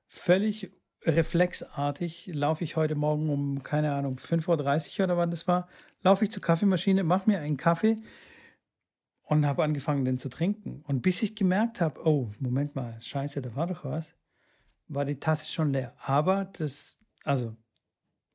[0.08, 0.72] völlig
[1.06, 5.68] reflexartig laufe ich heute Morgen um, keine Ahnung, 5.30 Uhr oder wann das war,
[6.02, 7.96] laufe ich zur Kaffeemaschine, mache mir einen Kaffee,
[9.26, 10.82] und habe angefangen, den zu trinken.
[10.86, 14.14] Und bis ich gemerkt habe, oh, Moment mal, scheiße, da war doch was,
[14.88, 15.94] war die Tasse schon leer.
[15.98, 17.56] Aber das, also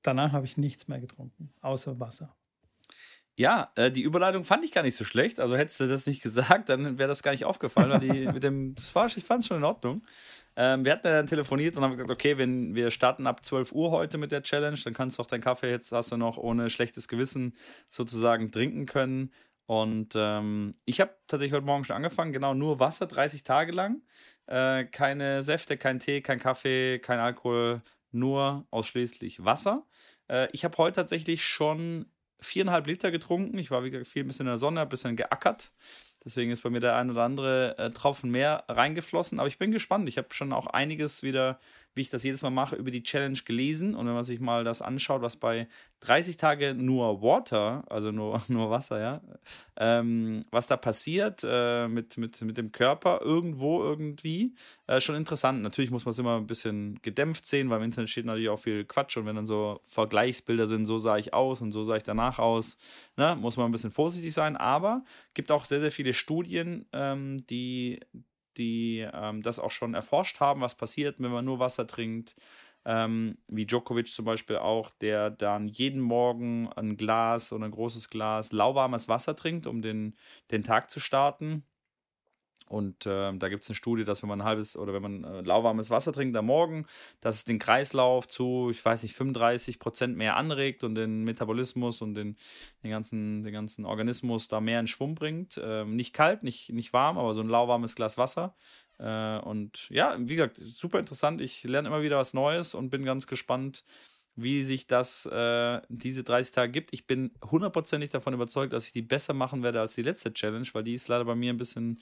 [0.02, 2.36] danach habe ich nichts mehr getrunken, außer Wasser.
[3.42, 5.40] Ja, äh, die Überleitung fand ich gar nicht so schlecht.
[5.40, 7.90] Also hättest du das nicht gesagt, dann wäre das gar nicht aufgefallen.
[7.90, 10.04] Weil die, mit dem, das war, ich fand es schon in Ordnung.
[10.56, 13.90] Ähm, wir hatten dann telefoniert und haben gesagt, okay, wenn wir starten ab 12 Uhr
[13.90, 16.70] heute mit der Challenge, dann kannst du auch deinen Kaffee jetzt hast du noch ohne
[16.70, 17.56] schlechtes Gewissen
[17.90, 19.32] sozusagen trinken können.
[19.66, 24.04] Und ähm, ich habe tatsächlich heute Morgen schon angefangen, genau nur Wasser, 30 Tage lang.
[24.46, 29.88] Äh, keine Säfte, kein Tee, kein Kaffee, kein Alkohol, nur ausschließlich Wasser.
[30.28, 32.06] Äh, ich habe heute tatsächlich schon
[32.42, 33.58] viereinhalb Liter getrunken.
[33.58, 35.72] Ich war wieder viel ein bisschen in der Sonne, ein bisschen geackert.
[36.24, 39.40] Deswegen ist bei mir der ein oder andere äh, Tropfen mehr reingeflossen.
[39.40, 40.08] Aber ich bin gespannt.
[40.08, 41.60] Ich habe schon auch einiges wieder
[41.94, 43.96] wie ich das jedes Mal mache, über die Challenge gelesen.
[43.96, 45.68] Und wenn man sich mal das anschaut, was bei
[46.00, 49.22] 30 Tage nur Water, also nur, nur Wasser, ja,
[49.78, 54.56] ähm, was da passiert äh, mit, mit, mit dem Körper irgendwo irgendwie,
[54.88, 55.62] äh, schon interessant.
[55.62, 58.60] Natürlich muss man es immer ein bisschen gedämpft sehen, weil im Internet steht natürlich auch
[58.60, 59.18] viel Quatsch.
[59.18, 62.40] Und wenn dann so Vergleichsbilder sind, so sah ich aus und so sah ich danach
[62.40, 62.78] aus,
[63.18, 64.56] ne, muss man ein bisschen vorsichtig sein.
[64.56, 68.00] Aber gibt auch sehr, sehr viele Studien, ähm, die
[68.58, 72.36] die ähm, das auch schon erforscht haben, was passiert, wenn man nur Wasser trinkt.
[72.86, 78.10] Ähm, wie Djokovic zum Beispiel auch, der dann jeden Morgen ein Glas oder ein großes
[78.10, 80.16] Glas lauwarmes Wasser trinkt, um den,
[80.52, 81.64] den Tag zu starten.
[82.72, 85.42] Und äh, da gibt es eine Studie, dass wenn man halbes oder wenn man äh,
[85.42, 86.86] lauwarmes Wasser trinkt am Morgen,
[87.20, 92.02] dass es den Kreislauf zu, ich weiß nicht, 35 Prozent mehr anregt und den Metabolismus
[92.02, 92.38] und den,
[92.82, 95.58] den, ganzen, den ganzen Organismus da mehr in Schwung bringt.
[95.58, 98.56] Äh, nicht kalt, nicht, nicht warm, aber so ein lauwarmes Glas Wasser.
[99.00, 101.42] Äh, und ja, wie gesagt, super interessant.
[101.42, 103.84] Ich lerne immer wieder was Neues und bin ganz gespannt,
[104.42, 106.94] wie sich das äh, diese 30 Tage gibt.
[106.94, 110.68] Ich bin hundertprozentig davon überzeugt, dass ich die besser machen werde als die letzte Challenge,
[110.74, 112.00] weil die ist leider bei mir ein bisschen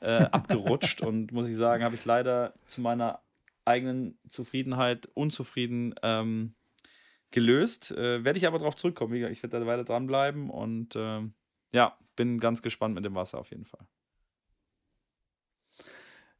[0.00, 3.20] äh, abgerutscht und muss ich sagen, habe ich leider zu meiner
[3.64, 6.54] eigenen Zufriedenheit unzufrieden ähm,
[7.30, 7.92] gelöst.
[7.92, 9.14] Äh, werde ich aber darauf zurückkommen.
[9.30, 11.34] Ich werde da weiter dranbleiben und ähm,
[11.72, 13.86] ja, bin ganz gespannt mit dem Wasser auf jeden Fall.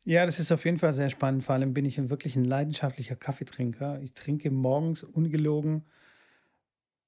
[0.04, 1.44] Ja, das ist auf jeden Fall sehr spannend.
[1.44, 4.00] Vor allem bin ich wirklich ein leidenschaftlicher Kaffeetrinker.
[4.02, 5.84] Ich trinke morgens ungelogen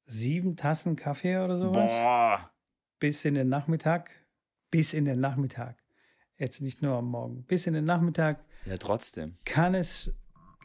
[0.07, 1.91] sieben Tassen Kaffee oder sowas.
[1.91, 2.51] Boah.
[2.99, 4.11] Bis in den Nachmittag.
[4.71, 5.77] Bis in den Nachmittag.
[6.37, 7.45] Jetzt nicht nur am Morgen.
[7.45, 8.45] Bis in den Nachmittag.
[8.67, 9.37] Ja, trotzdem.
[9.45, 10.15] Kann es,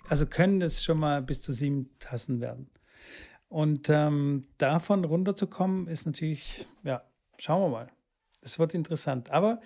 [0.07, 2.69] also können es schon mal bis zu sieben Tassen werden.
[3.49, 7.03] Und ähm, davon runterzukommen, ist natürlich, ja,
[7.37, 7.87] schauen wir mal.
[8.41, 9.29] Es wird interessant.
[9.29, 9.61] Aber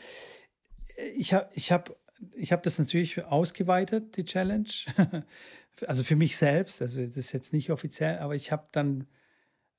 [1.15, 1.95] ich habe ich hab
[2.35, 4.69] ich habe das natürlich ausgeweitet, die Challenge.
[5.87, 9.07] also für mich selbst, also das ist jetzt nicht offiziell, aber ich habe dann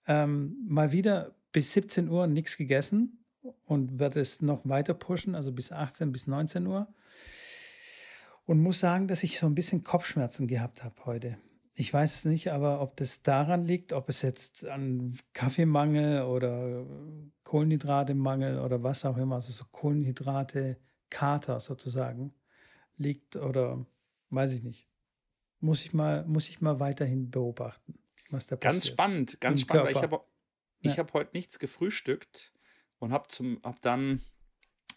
[0.06, 3.24] ähm, mal wieder bis 17 Uhr nichts gegessen
[3.64, 6.88] und werde es noch weiter pushen, also bis 18 bis 19 Uhr.
[8.44, 11.38] Und muss sagen, dass ich so ein bisschen Kopfschmerzen gehabt habe heute.
[11.74, 16.84] Ich weiß es nicht, aber ob das daran liegt, ob es jetzt an Kaffeemangel oder
[17.44, 20.76] Kohlenhydratemangel oder was auch immer, also so Kohlenhydrate,
[21.12, 22.32] Kater sozusagen
[22.96, 23.84] liegt oder
[24.30, 24.88] weiß ich nicht.
[25.60, 27.98] Muss ich mal, muss ich mal weiterhin beobachten,
[28.30, 28.72] was da passiert.
[28.72, 29.90] Ganz spannend, ganz Im spannend.
[29.90, 30.20] Ich habe
[30.80, 30.98] ich ja.
[30.98, 32.52] hab heute nichts gefrühstückt
[32.98, 33.28] und habe
[33.62, 34.20] hab dann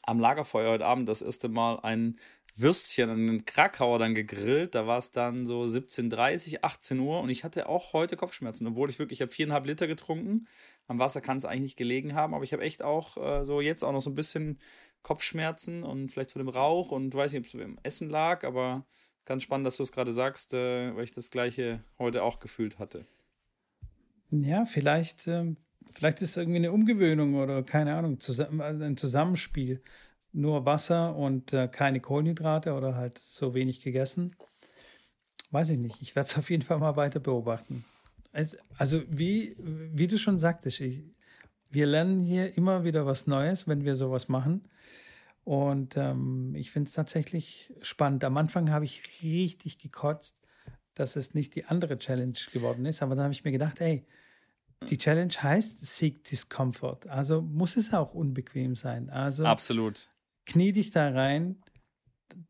[0.03, 2.17] am Lagerfeuer heute Abend das erste Mal ein
[2.55, 4.73] Würstchen, einen Krakauer dann gegrillt.
[4.73, 8.89] Da war es dann so 17.30, 18 Uhr und ich hatte auch heute Kopfschmerzen, obwohl
[8.89, 10.47] ich wirklich, ich habe viereinhalb Liter getrunken.
[10.87, 13.59] Am Wasser kann es eigentlich nicht gelegen haben, aber ich habe echt auch äh, so
[13.59, 14.59] jetzt auch noch so ein bisschen
[15.05, 18.87] Kopfschmerzen und vielleicht von dem Rauch und weiß nicht, ob es im Essen lag, aber
[19.25, 22.79] ganz spannend, dass du es gerade sagst, äh, weil ich das gleiche heute auch gefühlt
[22.79, 23.05] hatte.
[24.31, 25.55] Ja, vielleicht, äh,
[25.93, 29.83] vielleicht ist es irgendwie eine Umgewöhnung oder keine Ahnung, zusammen, also ein Zusammenspiel.
[30.33, 34.35] Nur Wasser und äh, keine Kohlenhydrate oder halt so wenig gegessen.
[35.51, 36.01] Weiß ich nicht.
[36.01, 37.85] Ich werde es auf jeden Fall mal weiter beobachten.
[38.33, 41.03] Also, also wie, wie du schon sagtest, ich,
[41.69, 44.67] wir lernen hier immer wieder was Neues, wenn wir sowas machen.
[45.45, 48.23] Und ähm, ich finde es tatsächlich spannend.
[48.23, 50.35] Am Anfang habe ich richtig gekotzt,
[50.95, 53.03] dass es nicht die andere Challenge geworden ist.
[53.03, 54.07] Aber dann habe ich mir gedacht, ey,
[54.89, 57.07] die Challenge heißt Seek Discomfort.
[57.07, 59.11] Also muss es auch unbequem sein.
[59.11, 60.09] Also absolut.
[60.47, 61.61] Knie dich da rein.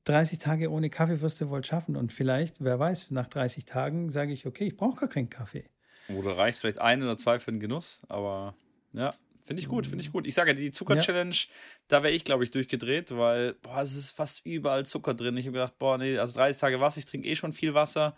[0.06, 1.98] 30 Tage ohne Kaffee wirst du wohl schaffen.
[1.98, 5.70] Und vielleicht, wer weiß, nach 30 Tagen sage ich, okay, ich brauche gar keinen Kaffee.
[6.08, 8.56] Oder reicht vielleicht ein oder zwei für den Genuss, aber
[8.94, 9.10] ja.
[9.46, 10.26] Finde ich gut, finde ich gut.
[10.26, 11.54] Ich sage, die Zucker-Challenge, ja.
[11.88, 15.38] da wäre ich, glaube ich, durchgedreht, weil, boah, es ist fast überall Zucker drin.
[15.38, 18.16] Ich habe gedacht, boah, nee, also 30 Tage Wasser, ich trinke eh schon viel Wasser.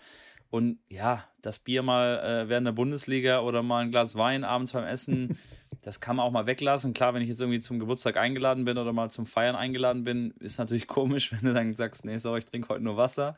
[0.49, 4.71] Und ja, das Bier mal äh, während der Bundesliga oder mal ein Glas Wein abends
[4.71, 5.37] beim Essen,
[5.81, 6.93] das kann man auch mal weglassen.
[6.93, 10.31] Klar, wenn ich jetzt irgendwie zum Geburtstag eingeladen bin oder mal zum Feiern eingeladen bin,
[10.39, 13.35] ist natürlich komisch, wenn du dann sagst, nee, sorry, ich trinke heute nur Wasser.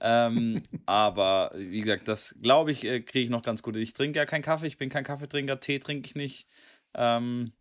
[0.00, 3.76] Ähm, aber wie gesagt, das glaube ich, äh, kriege ich noch ganz gut.
[3.76, 6.48] Ich trinke ja keinen Kaffee, ich bin kein Kaffeetrinker, Tee trinke ich nicht.
[6.98, 7.52] Ähm,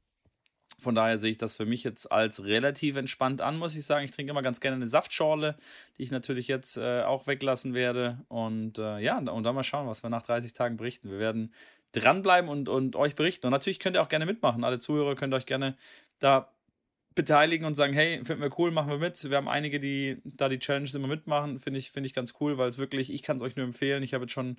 [0.80, 4.06] von daher sehe ich das für mich jetzt als relativ entspannt an, muss ich sagen.
[4.06, 5.56] Ich trinke immer ganz gerne eine Saftschorle,
[5.98, 8.20] die ich natürlich jetzt äh, auch weglassen werde.
[8.28, 11.10] Und äh, ja, und dann mal schauen, was wir nach 30 Tagen berichten.
[11.10, 11.54] Wir werden
[11.94, 13.48] dranbleiben und, und euch berichten.
[13.48, 14.64] Und natürlich könnt ihr auch gerne mitmachen.
[14.64, 15.76] Alle Zuhörer könnt euch gerne
[16.20, 16.52] da
[17.16, 19.22] beteiligen und sagen, hey, finden wir cool, machen wir mit.
[19.28, 21.58] Wir haben einige, die da die Challenges immer mitmachen.
[21.58, 24.04] Finde ich, find ich ganz cool, weil es wirklich, ich kann es euch nur empfehlen.
[24.04, 24.58] Ich habe jetzt schon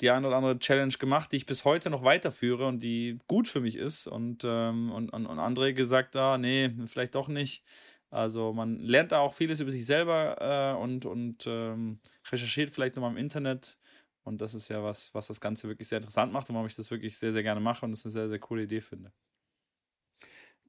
[0.00, 3.48] die eine oder andere Challenge gemacht, die ich bis heute noch weiterführe und die gut
[3.48, 4.06] für mich ist.
[4.06, 7.64] Und, ähm, und, und, und andere gesagt, ah, nee, vielleicht doch nicht.
[8.10, 12.00] Also man lernt da auch vieles über sich selber äh, und, und ähm,
[12.30, 13.78] recherchiert vielleicht nochmal im Internet.
[14.24, 16.76] Und das ist ja was, was das Ganze wirklich sehr interessant macht und warum ich
[16.76, 19.12] das wirklich sehr, sehr gerne mache und das eine sehr, sehr coole Idee finde.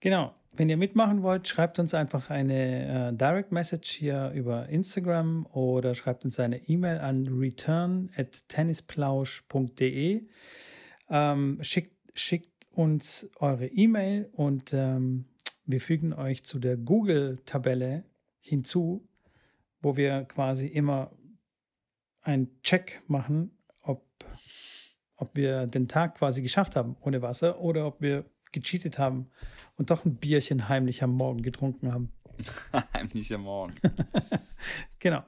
[0.04, 0.36] Genau.
[0.52, 5.96] Wenn ihr mitmachen wollt, schreibt uns einfach eine äh, Direct Message hier über Instagram oder
[5.96, 10.28] schreibt uns eine E-Mail an return at tennisplausch.de.
[11.10, 15.24] Ähm, schickt, schickt uns eure E-Mail und ähm,
[15.66, 18.04] wir fügen euch zu der Google-Tabelle
[18.42, 19.08] hinzu,
[19.82, 21.12] wo wir quasi immer
[22.24, 24.06] einen Check machen, ob,
[25.16, 29.30] ob wir den Tag quasi geschafft haben ohne Wasser oder ob wir gecheatet haben
[29.78, 32.12] und doch ein Bierchen heimlich am Morgen getrunken haben.
[32.94, 33.74] heimlich am Morgen.
[35.00, 35.24] genau.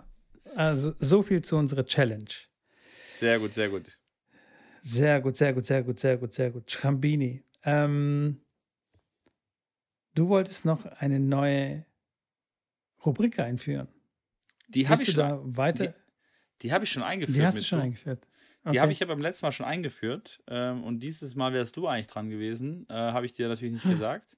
[0.55, 2.29] Also so viel zu unserer Challenge.
[3.15, 3.99] Sehr gut, sehr gut.
[4.81, 6.71] Sehr gut, sehr gut, sehr gut, sehr gut, sehr gut.
[6.71, 7.43] Schrambini.
[7.63, 8.41] Ähm,
[10.13, 11.85] du wolltest noch eine neue
[13.05, 13.87] Rubrik einführen.
[14.67, 15.57] Die habe ich schon.
[15.57, 15.87] weiter?
[15.87, 15.93] Die,
[16.61, 17.37] die habe ich schon eingeführt.
[17.37, 18.27] Die hast du schon eingeführt.
[18.65, 18.73] Okay.
[18.73, 20.41] Die habe ich ja beim letzten Mal schon eingeführt.
[20.47, 22.87] Ähm, und dieses Mal wärst du eigentlich dran gewesen.
[22.89, 24.37] Äh, habe ich dir natürlich nicht gesagt.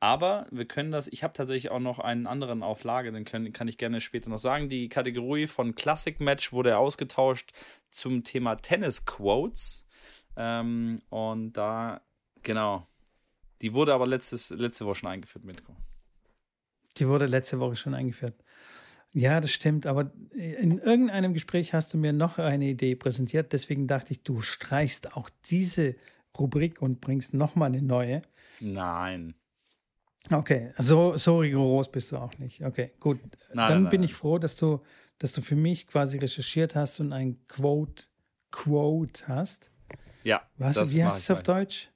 [0.00, 3.52] Aber wir können das, ich habe tatsächlich auch noch einen anderen auf Lager, den können,
[3.52, 4.68] kann ich gerne später noch sagen.
[4.68, 7.52] Die Kategorie von Classic Match wurde ausgetauscht
[7.88, 9.86] zum Thema Tennis Quotes.
[10.34, 12.00] Ähm, und da,
[12.42, 12.88] genau,
[13.60, 15.76] die wurde aber letztes, letzte Woche schon eingeführt, Mitko.
[16.96, 18.34] Die wurde letzte Woche schon eingeführt.
[19.14, 23.86] Ja, das stimmt, aber in irgendeinem Gespräch hast du mir noch eine Idee präsentiert, deswegen
[23.86, 25.96] dachte ich, du streichst auch diese
[26.38, 28.22] Rubrik und bringst nochmal eine neue.
[28.60, 29.34] Nein.
[30.30, 32.64] Okay, so, so rigoros bist du auch nicht.
[32.64, 33.20] Okay, gut.
[33.52, 34.08] Nein, Dann nein, bin nein.
[34.08, 34.80] ich froh, dass du,
[35.18, 38.04] dass du für mich quasi recherchiert hast und ein Quote,
[38.50, 39.70] Quote hast.
[40.22, 40.42] Ja.
[40.56, 41.90] Was, wie heißt es auf Deutsch?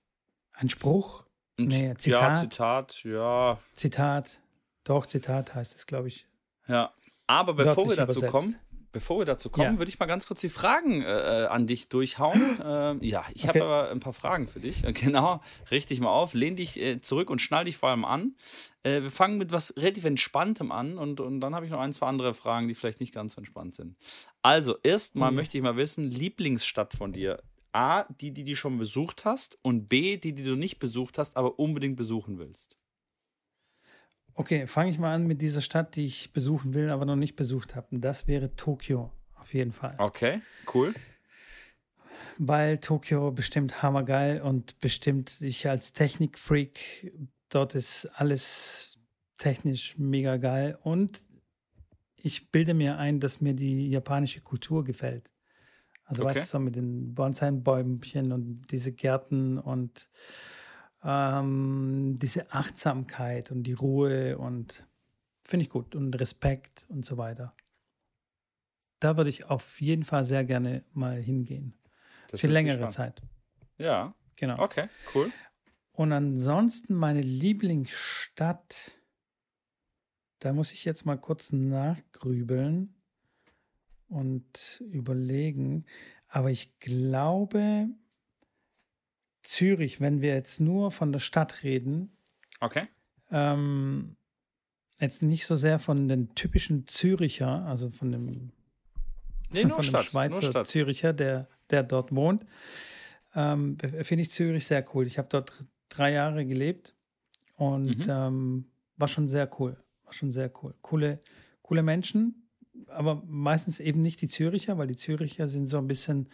[0.52, 1.24] Ein Spruch?
[1.58, 2.20] Ein nee, Zitat.
[2.22, 3.58] Ja, Zitat, ja.
[3.74, 4.40] Zitat.
[4.84, 6.26] Doch, Zitat heißt es, glaube ich.
[6.66, 6.92] Ja.
[7.26, 8.32] Aber bevor wir dazu übersetzt.
[8.32, 8.56] kommen,
[8.92, 9.78] bevor wir dazu kommen, ja.
[9.78, 12.58] würde ich mal ganz kurz die Fragen äh, äh an dich durchhauen.
[12.64, 13.60] ähm, ja, ich okay.
[13.60, 14.82] habe aber ein paar Fragen für dich.
[14.94, 18.34] Genau, richtig mal auf, lehn dich äh, zurück und schnall dich vor allem an.
[18.84, 21.92] Äh, wir fangen mit was relativ Entspanntem an und, und dann habe ich noch ein,
[21.92, 23.96] zwei andere Fragen, die vielleicht nicht ganz so entspannt sind.
[24.42, 25.36] Also, erstmal mhm.
[25.36, 27.42] möchte ich mal wissen, Lieblingsstadt von dir.
[27.72, 31.36] A, die, die du schon besucht hast und B, die, die du nicht besucht hast,
[31.36, 32.78] aber unbedingt besuchen willst.
[34.38, 37.36] Okay, fange ich mal an mit dieser Stadt, die ich besuchen will, aber noch nicht
[37.36, 37.86] besucht habe.
[37.90, 39.94] Und das wäre Tokio, auf jeden Fall.
[39.96, 40.42] Okay,
[40.74, 40.94] cool.
[42.36, 47.14] Weil Tokio bestimmt hammergeil und bestimmt ich als Technikfreak,
[47.48, 48.98] dort ist alles
[49.38, 50.78] technisch mega geil.
[50.82, 51.24] Und
[52.16, 55.30] ich bilde mir ein, dass mir die japanische Kultur gefällt.
[56.04, 56.34] Also okay.
[56.34, 60.10] weißt du, so mit den Bonsai-Bäumchen und diese Gärten und
[61.04, 64.86] ähm, diese Achtsamkeit und die Ruhe und
[65.44, 67.54] finde ich gut und Respekt und so weiter.
[68.98, 71.74] Da würde ich auf jeden Fall sehr gerne mal hingehen.
[72.30, 73.22] Das Für längere Zeit.
[73.78, 74.14] Ja.
[74.36, 74.62] Genau.
[74.62, 75.32] Okay, cool.
[75.92, 78.92] Und ansonsten meine Lieblingsstadt,
[80.40, 82.94] da muss ich jetzt mal kurz nachgrübeln
[84.08, 85.86] und überlegen.
[86.28, 87.88] Aber ich glaube,
[89.46, 92.10] Zürich, wenn wir jetzt nur von der Stadt reden.
[92.60, 92.88] Okay.
[93.30, 94.16] Ähm,
[95.00, 98.52] jetzt nicht so sehr von den typischen Züricher, also von dem,
[99.50, 102.44] nee, von Stadt, dem Schweizer Züricher, der, der dort wohnt.
[103.34, 105.06] Ähm, Finde ich Zürich sehr cool.
[105.06, 106.94] Ich habe dort drei Jahre gelebt
[107.56, 108.06] und mhm.
[108.08, 108.64] ähm,
[108.96, 109.76] war schon sehr cool.
[110.04, 110.74] War schon sehr cool.
[110.82, 111.20] Coole,
[111.62, 112.48] coole Menschen,
[112.88, 116.28] aber meistens eben nicht die Züricher, weil die Züricher sind so ein bisschen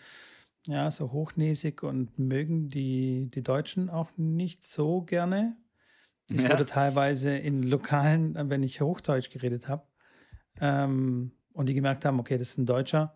[0.66, 5.56] ja, so hochnäsig und mögen die, die Deutschen auch nicht so gerne.
[6.28, 6.50] Ich ja.
[6.50, 9.84] wurde teilweise in Lokalen, wenn ich Hochdeutsch geredet habe,
[10.60, 13.14] ähm, und die gemerkt haben, okay, das ist ein Deutscher,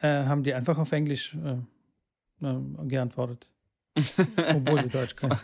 [0.00, 3.48] äh, haben die einfach auf Englisch äh, äh, geantwortet.
[3.96, 5.36] Obwohl sie Deutsch können.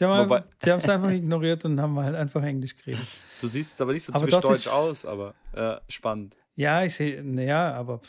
[0.00, 3.06] Die haben es einfach ignoriert und haben halt einfach Englisch geredet.
[3.40, 6.36] Du siehst es aber nicht so aber typisch deutsch ist, aus, aber äh, spannend.
[6.56, 8.00] Ja, ich sehe, naja, aber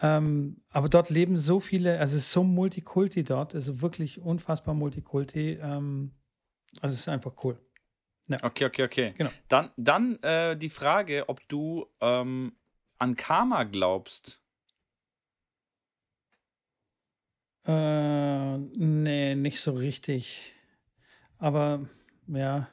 [0.00, 4.74] ähm, aber dort leben so viele, also es ist so Multikulti dort, also wirklich unfassbar
[4.74, 5.58] Multikulti.
[5.60, 6.12] Ähm,
[6.80, 7.58] also es ist einfach cool.
[8.28, 8.38] Ja.
[8.42, 9.14] Okay, okay, okay.
[9.18, 9.30] Genau.
[9.48, 12.52] Dann, dann äh, die Frage, ob du ähm,
[12.98, 14.40] an Karma glaubst.
[17.66, 20.54] Äh, nee, nicht so richtig.
[21.38, 21.88] Aber
[22.28, 22.68] ja,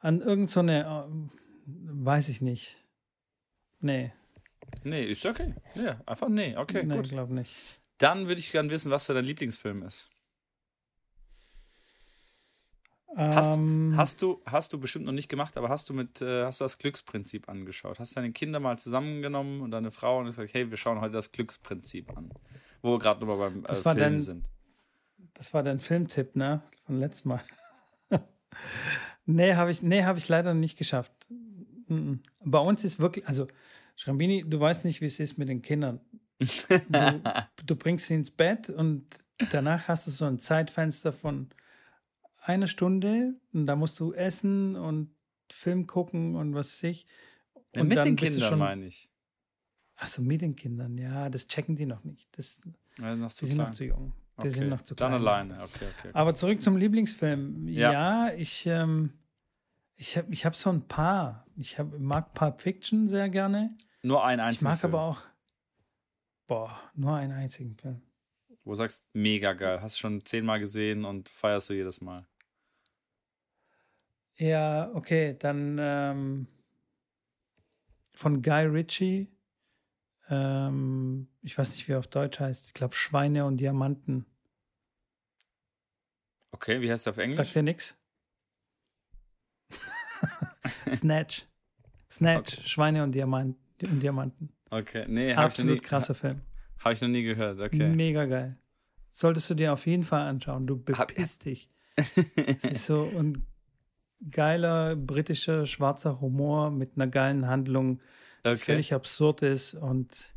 [0.00, 2.76] an irgendeine, so äh, weiß ich nicht.
[3.80, 4.12] Nee.
[4.82, 5.54] Nee, ist okay.
[5.74, 6.56] Ja, einfach nee.
[6.56, 7.06] Okay, nee, gut.
[7.06, 7.80] Ich glaube nicht.
[7.98, 10.10] Dann würde ich gerne wissen, was für dein Lieblingsfilm ist.
[13.16, 16.44] Hast, Ähm, hast, du, hast du bestimmt noch nicht gemacht, aber hast du mit, äh,
[16.44, 17.98] hast du das Glücksprinzip angeschaut?
[17.98, 21.32] Hast deine Kinder mal zusammengenommen und deine Frau und gesagt, hey, wir schauen heute das
[21.32, 22.30] Glücksprinzip an.
[22.82, 24.44] Wo wir gerade nochmal beim äh, Film dann- sind.
[25.34, 26.62] Das war dein Filmtipp, ne?
[26.86, 27.42] Von letztem Mal.
[29.26, 31.12] nee, habe ich, nee, hab ich leider nicht geschafft.
[32.44, 33.48] Bei uns ist wirklich, also
[34.00, 36.00] Schrambini, du weißt nicht, wie es ist mit den Kindern.
[36.38, 36.46] Du,
[37.66, 39.04] du bringst sie ins Bett und
[39.52, 41.50] danach hast du so ein Zeitfenster von
[42.38, 45.14] einer Stunde und da musst du essen und
[45.52, 47.06] Film gucken und was weiß ich.
[47.74, 49.10] Ja, Und mit dann den Kindern schon- meine ich.
[49.96, 52.26] Achso, mit den Kindern, ja, das checken die noch nicht.
[52.38, 52.58] Das,
[52.98, 53.66] Ja, noch die zu sind klein.
[53.68, 54.14] noch zu jung.
[54.38, 54.48] Die okay.
[54.48, 55.20] sind noch zu Dann klein.
[55.20, 56.10] alleine, okay, okay.
[56.14, 57.68] Aber zurück zum Lieblingsfilm.
[57.68, 57.92] Ja.
[57.92, 59.12] Ja, ich, ähm,
[60.00, 61.46] ich habe ich hab so ein paar.
[61.56, 63.76] Ich hab, mag Pulp Fiction sehr gerne.
[64.02, 65.20] Nur ein Ich einziger mag Film, aber auch,
[66.46, 68.00] boah, nur einen einzigen Film.
[68.64, 69.82] wo du sagst, mega geil.
[69.82, 72.26] Hast du schon zehnmal gesehen und feierst du jedes Mal.
[74.36, 76.46] Ja, okay, dann ähm,
[78.14, 79.28] von Guy Ritchie.
[80.30, 82.68] Ähm, ich weiß nicht, wie er auf Deutsch heißt.
[82.68, 84.24] Ich glaube, Schweine und Diamanten.
[86.52, 87.36] Okay, wie heißt der auf Englisch?
[87.36, 87.99] Sagt dir nix?
[90.90, 91.46] Snatch.
[92.10, 94.50] Snatch, Schweine und, Diamant, und Diamanten.
[94.70, 96.40] Okay, nee, habe noch nie- Absolut krasser Film.
[96.78, 97.60] hab ich noch nie gehört.
[97.60, 97.88] Okay.
[97.88, 98.56] Mega geil.
[99.12, 100.66] Solltest du dir auf jeden Fall anschauen.
[100.66, 101.70] Du bepisst dich.
[101.96, 103.46] Es ist so ein
[104.30, 108.00] geiler britischer schwarzer Humor mit einer geilen Handlung,
[108.44, 108.58] die okay.
[108.58, 110.34] völlig absurd ist und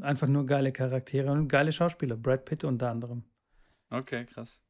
[0.00, 2.16] einfach nur geile Charaktere und geile Schauspieler.
[2.16, 3.24] Brad Pitt unter anderem.
[3.90, 4.62] okay, krass.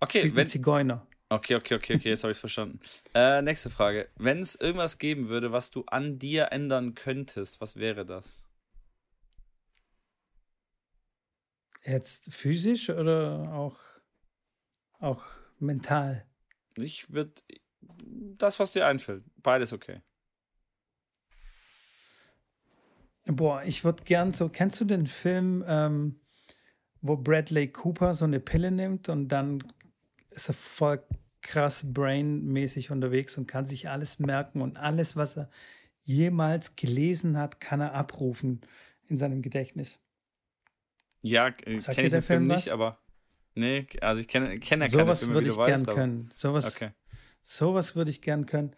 [0.00, 1.06] Okay, Spielt wenn, Zigeuner.
[1.34, 2.80] Okay, okay, okay, okay, jetzt habe ich es verstanden.
[3.14, 4.08] Äh, nächste Frage.
[4.16, 8.48] Wenn es irgendwas geben würde, was du an dir ändern könntest, was wäre das?
[11.84, 13.78] Jetzt physisch oder auch,
[14.98, 15.24] auch
[15.58, 16.26] mental?
[16.76, 17.34] Ich würde
[18.38, 19.24] das, was dir einfällt.
[19.36, 20.00] Beides okay.
[23.26, 26.20] Boah, ich würde gern so, kennst du den Film, ähm,
[27.00, 29.62] wo Bradley Cooper so eine Pille nimmt und dann
[30.30, 31.02] ist er voll
[31.44, 35.50] krass brainmäßig unterwegs und kann sich alles merken und alles, was er
[36.02, 38.62] jemals gelesen hat, kann er abrufen
[39.06, 40.00] in seinem Gedächtnis.
[41.22, 42.98] Ja, äh, kenne ich den Film Film nicht, aber
[43.54, 46.28] nee, also ich kenne kenn ja keine Sowas Filme, würde ich gern weißt, können.
[46.32, 46.90] Sowas, okay.
[47.42, 48.74] sowas würde ich gern können.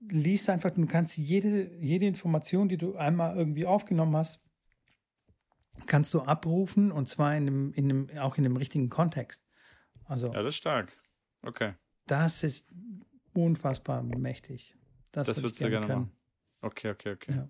[0.00, 4.42] Lies einfach, du kannst jede, jede Information, die du einmal irgendwie aufgenommen hast,
[5.86, 9.44] kannst du abrufen und zwar in einem, in einem, auch in dem richtigen Kontext.
[10.04, 10.96] Also Ja, das ist stark.
[11.42, 11.74] Okay,
[12.06, 12.66] das ist
[13.34, 14.74] unfassbar mächtig.
[15.12, 16.06] Das, das würde würdest ich du gerne gerne können.
[16.06, 16.16] machen.
[16.62, 17.32] Okay, okay, okay.
[17.34, 17.48] Ja.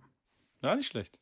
[0.61, 1.20] Ja, nicht schlecht.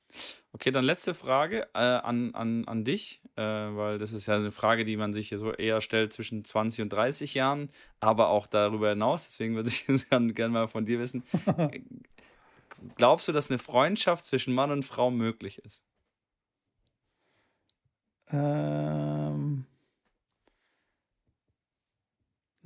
[0.53, 4.51] Okay, dann letzte Frage äh, an, an, an dich, äh, weil das ist ja eine
[4.51, 8.89] Frage, die man sich so eher stellt zwischen 20 und 30 Jahren, aber auch darüber
[8.89, 9.27] hinaus.
[9.27, 11.23] Deswegen würde ich gerne gern mal von dir wissen.
[12.97, 15.85] Glaubst du, dass eine Freundschaft zwischen Mann und Frau möglich ist?
[18.31, 19.26] Ähm,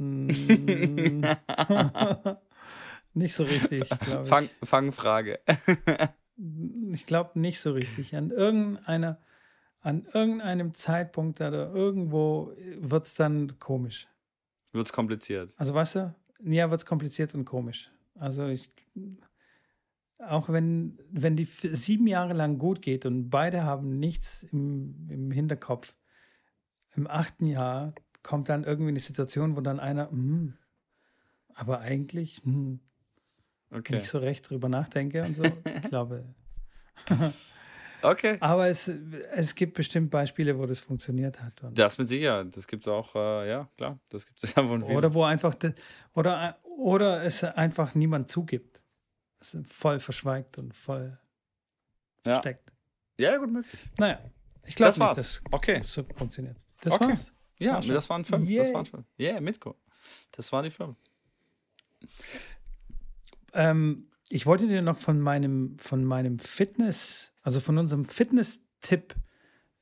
[3.12, 4.28] nicht so richtig, glaube ich.
[4.28, 5.40] Fang, Fangfrage.
[6.92, 8.16] Ich glaube nicht so richtig.
[8.16, 9.18] An irgendeiner,
[9.80, 14.08] an irgendeinem Zeitpunkt oder irgendwo wird es dann komisch.
[14.72, 15.52] Wird es kompliziert.
[15.58, 17.90] Also weißt du, ja, wird es kompliziert und komisch.
[18.14, 18.72] Also ich,
[20.18, 25.30] auch wenn, wenn die sieben Jahre lang gut geht und beide haben nichts im, im
[25.30, 25.94] Hinterkopf,
[26.94, 27.92] im achten Jahr
[28.22, 30.56] kommt dann irgendwie eine Situation, wo dann einer, hm,
[31.54, 32.80] aber eigentlich hm,
[33.72, 33.94] Okay.
[33.96, 35.42] nicht so recht drüber nachdenke und so.
[35.76, 36.24] Ich glaube.
[38.02, 38.38] Okay.
[38.40, 41.52] Aber es, es gibt bestimmt Beispiele, wo das funktioniert hat.
[41.72, 42.56] Das mit Sicherheit.
[42.56, 43.98] Das gibt es auch, äh, ja, klar.
[44.08, 44.96] Das gibt es ja von vielen.
[44.96, 45.74] oder wo einfach, de-
[46.14, 48.82] oder, oder es einfach niemand zugibt.
[49.38, 51.18] Es voll verschweigt und voll
[52.26, 52.32] ja.
[52.34, 52.72] versteckt.
[53.18, 53.90] ja, gut möglich.
[53.98, 54.18] Naja,
[54.66, 55.16] ich glaube Das nicht, war's.
[55.16, 55.78] dass Okay.
[55.80, 56.56] das so funktioniert.
[56.80, 57.08] Das Okay.
[57.10, 57.32] war's.
[57.60, 58.46] Ja, War das waren fünf.
[58.46, 58.74] Das Yay.
[58.74, 59.06] waren fünf.
[59.18, 59.76] Yeah, Mitko.
[60.32, 60.96] Das waren die fünf.
[63.52, 69.14] Ähm, ich wollte dir noch von meinem, von meinem Fitness, also von unserem Fitness-Tipp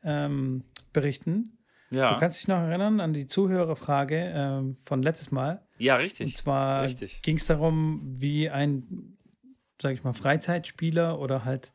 [0.03, 1.59] ähm, berichten.
[1.91, 2.15] Ja.
[2.15, 5.67] Du kannst dich noch erinnern an die Zuhörerfrage ähm, von letztes Mal.
[5.79, 6.37] ja, Und richtig.
[6.37, 7.23] zwar Richtig.
[7.23, 9.17] ging es darum, wie ein,
[9.81, 11.73] sage ich mal, Freizeitspieler oder halt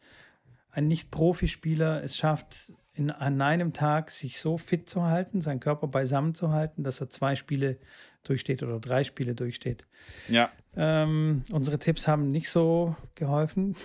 [0.71, 5.87] ein Nicht-Profispieler es schafft, in, an einem Tag sich so fit zu halten, seinen Körper
[5.87, 7.77] beisammen zu halten, dass er zwei Spiele
[8.23, 9.85] durchsteht oder drei Spiele durchsteht.
[10.29, 10.51] Ja.
[10.75, 13.75] Ähm, unsere Tipps haben nicht so geholfen.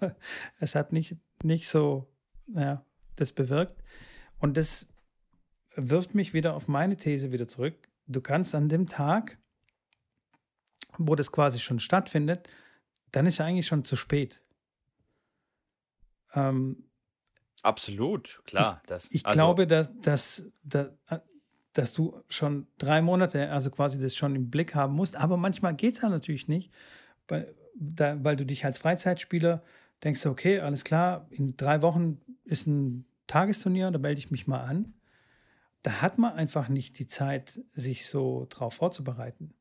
[0.60, 2.06] es hat nicht, nicht so
[2.54, 2.84] ja,
[3.16, 3.82] das bewirkt.
[4.38, 4.88] Und das
[5.74, 7.74] wirft mich wieder auf meine These wieder zurück.
[8.06, 9.38] Du kannst an dem Tag
[10.98, 12.48] wo das quasi schon stattfindet,
[13.12, 14.40] dann ist ja eigentlich schon zu spät.
[16.34, 16.84] Ähm,
[17.66, 18.80] Absolut, klar.
[18.80, 20.92] Ich, das, ich also, glaube, dass, dass, dass,
[21.72, 25.74] dass du schon drei Monate, also quasi das schon im Blick haben musst, aber manchmal
[25.74, 26.72] geht es ja natürlich nicht,
[27.26, 29.64] weil, da, weil du dich als Freizeitspieler
[30.04, 34.60] denkst, okay, alles klar, in drei Wochen ist ein Tagesturnier, da melde ich mich mal
[34.60, 34.94] an.
[35.82, 39.54] Da hat man einfach nicht die Zeit, sich so drauf vorzubereiten.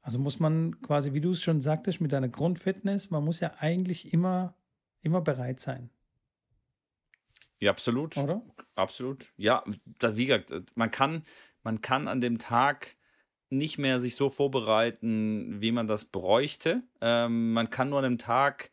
[0.00, 3.52] Also muss man quasi, wie du es schon sagtest, mit deiner Grundfitness, man muss ja
[3.58, 4.54] eigentlich immer,
[5.02, 5.90] immer bereit sein.
[7.60, 8.16] Ja, absolut.
[8.16, 8.42] Oder?
[8.74, 9.32] Absolut.
[9.36, 9.64] Ja,
[9.98, 11.22] da, wie gesagt, man kann,
[11.62, 12.96] man kann an dem Tag
[13.50, 16.82] nicht mehr sich so vorbereiten, wie man das bräuchte.
[17.00, 18.70] Ähm, man kann nur an dem Tag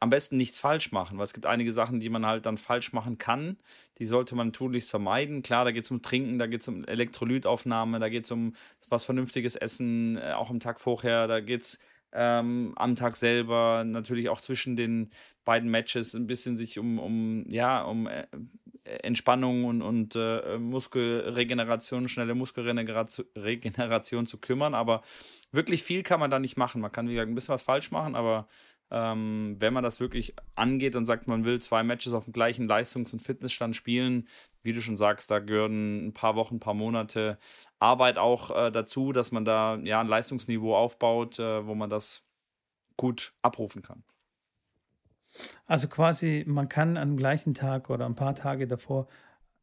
[0.00, 2.92] am besten nichts falsch machen, weil es gibt einige Sachen, die man halt dann falsch
[2.92, 3.58] machen kann.
[3.98, 5.42] Die sollte man tunlichst vermeiden.
[5.42, 8.54] Klar, da geht es um Trinken, da geht es um Elektrolytaufnahme, da geht es um
[8.88, 11.78] was vernünftiges Essen, äh, auch am Tag vorher, da geht es
[12.12, 15.10] ähm, am Tag selber, natürlich auch zwischen den
[15.44, 18.26] beiden Matches ein bisschen sich um, um ja, um äh,
[18.84, 24.74] Entspannung und, und äh, Muskelregeneration, schnelle Muskelregeneration Regeneration zu kümmern.
[24.74, 25.02] Aber
[25.52, 26.80] wirklich viel kann man da nicht machen.
[26.80, 28.48] Man kann, wie gesagt, ein bisschen was falsch machen, aber
[28.90, 32.64] ähm, wenn man das wirklich angeht und sagt, man will zwei Matches auf dem gleichen
[32.64, 34.26] Leistungs- und Fitnessstand spielen,
[34.62, 37.38] wie du schon sagst, da gehören ein paar Wochen, ein paar Monate
[37.78, 42.24] Arbeit auch äh, dazu, dass man da ja ein Leistungsniveau aufbaut, äh, wo man das
[42.96, 44.02] gut abrufen kann.
[45.66, 49.06] Also quasi, man kann am gleichen Tag oder ein paar Tage davor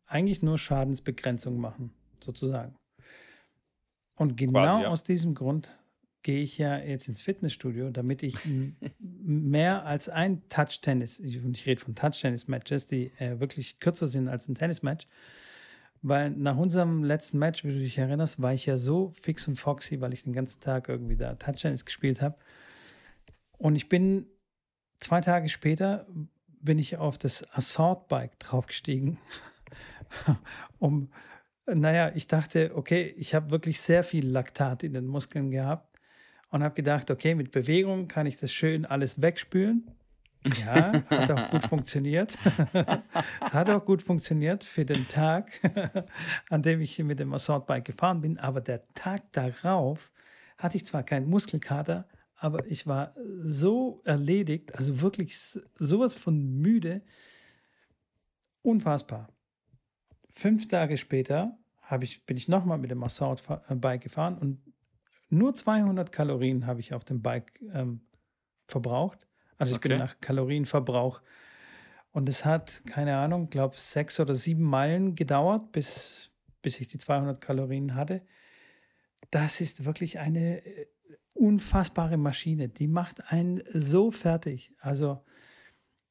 [0.06, 2.76] eigentlich nur Schadensbegrenzung machen, sozusagen.
[4.16, 4.90] Und genau quasi, ja.
[4.90, 5.70] aus diesem Grund
[6.26, 8.36] gehe ich ja jetzt ins Fitnessstudio, damit ich
[9.00, 14.50] mehr als ein Touch-Tennis, ich, ich rede von Touch-Tennis-Matches, die äh, wirklich kürzer sind als
[14.50, 15.06] ein Tennis-Match,
[16.02, 19.58] weil nach unserem letzten Match, wie du dich erinnerst, war ich ja so fix und
[19.58, 22.36] foxy, weil ich den ganzen Tag irgendwie da Touch-Tennis gespielt habe.
[23.60, 24.26] Und ich bin
[24.98, 26.08] zwei Tage später
[26.60, 29.20] bin ich auf das Assault-Bike draufgestiegen,
[30.80, 31.12] um
[31.68, 35.95] naja, ich dachte, okay, ich habe wirklich sehr viel Laktat in den Muskeln gehabt
[36.50, 39.92] und habe gedacht, okay, mit Bewegung kann ich das schön alles wegspülen.
[40.46, 42.38] Ja, hat auch gut funktioniert.
[43.42, 45.52] hat auch gut funktioniert für den Tag,
[46.50, 48.38] an dem ich mit dem Assault-Bike gefahren bin.
[48.38, 50.12] Aber der Tag darauf
[50.58, 57.02] hatte ich zwar keinen Muskelkater, aber ich war so erledigt, also wirklich sowas von müde.
[58.62, 59.30] Unfassbar.
[60.30, 61.58] Fünf Tage später
[62.02, 64.60] ich, bin ich nochmal mit dem Assault-Bike gefahren und
[65.38, 68.02] nur 200 Kalorien habe ich auf dem Bike ähm,
[68.68, 69.28] verbraucht.
[69.58, 69.90] Also ich okay.
[69.90, 71.22] bin nach Kalorienverbrauch.
[72.12, 76.32] Und es hat, keine Ahnung, glaube sechs oder sieben Meilen gedauert, bis,
[76.62, 78.22] bis ich die 200 Kalorien hatte.
[79.32, 80.88] Das ist wirklich eine äh,
[81.34, 82.70] unfassbare Maschine.
[82.70, 84.74] Die macht einen so fertig.
[84.80, 85.22] Also,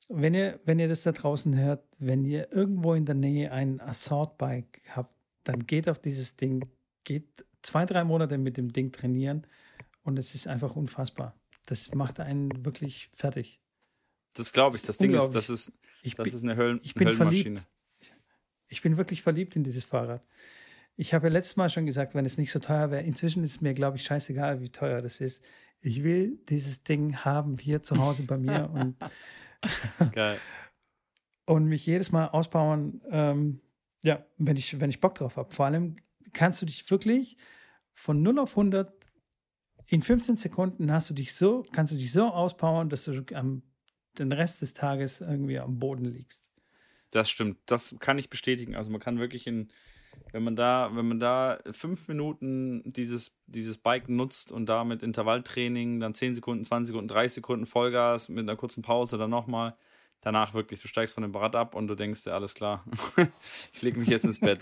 [0.08, 3.80] wenn ihr, wenn ihr das da draußen hört, wenn ihr irgendwo in der Nähe ein
[3.80, 5.14] Assault-Bike habt,
[5.44, 6.66] dann geht auf dieses Ding,
[7.04, 9.46] geht zwei, drei Monate mit dem Ding trainieren
[10.02, 11.34] und es ist einfach unfassbar.
[11.66, 13.60] Das macht einen wirklich fertig.
[14.34, 14.82] Das glaube ich.
[14.82, 17.60] Das, das Ding ist, das ist, ich das bin, ist eine Höllen, ich bin Höllenmaschine.
[17.60, 17.68] Verliebt.
[18.68, 20.22] Ich bin wirklich verliebt in dieses Fahrrad.
[20.96, 23.50] Ich habe ja letztes Mal schon gesagt, wenn es nicht so teuer wäre, inzwischen ist
[23.50, 25.42] es mir, glaube ich, scheißegal, wie teuer das ist.
[25.80, 28.96] Ich will dieses Ding haben hier zu Hause bei mir und,
[31.46, 33.60] und mich jedes Mal ausbauen, ähm,
[34.02, 35.52] ja, wenn ich, wenn ich Bock drauf habe.
[35.52, 35.96] Vor allem
[36.32, 37.36] kannst du dich wirklich
[37.94, 38.92] von 0 auf 100
[39.86, 43.62] in 15 Sekunden hast du dich so, kannst du dich so auspowern, dass du am,
[44.18, 46.48] den Rest des Tages irgendwie am Boden liegst.
[47.10, 48.74] Das stimmt, das kann ich bestätigen.
[48.74, 49.68] Also man kann wirklich in,
[50.32, 55.02] wenn man da, wenn man da fünf Minuten dieses, dieses Bike nutzt und da mit
[55.02, 59.76] Intervalltraining, dann 10 Sekunden, 20 Sekunden, 30 Sekunden Vollgas mit einer kurzen Pause dann nochmal,
[60.24, 62.84] danach wirklich, du steigst von dem Rad ab und du denkst dir, alles klar,
[63.72, 64.60] ich lege mich jetzt ins Bett.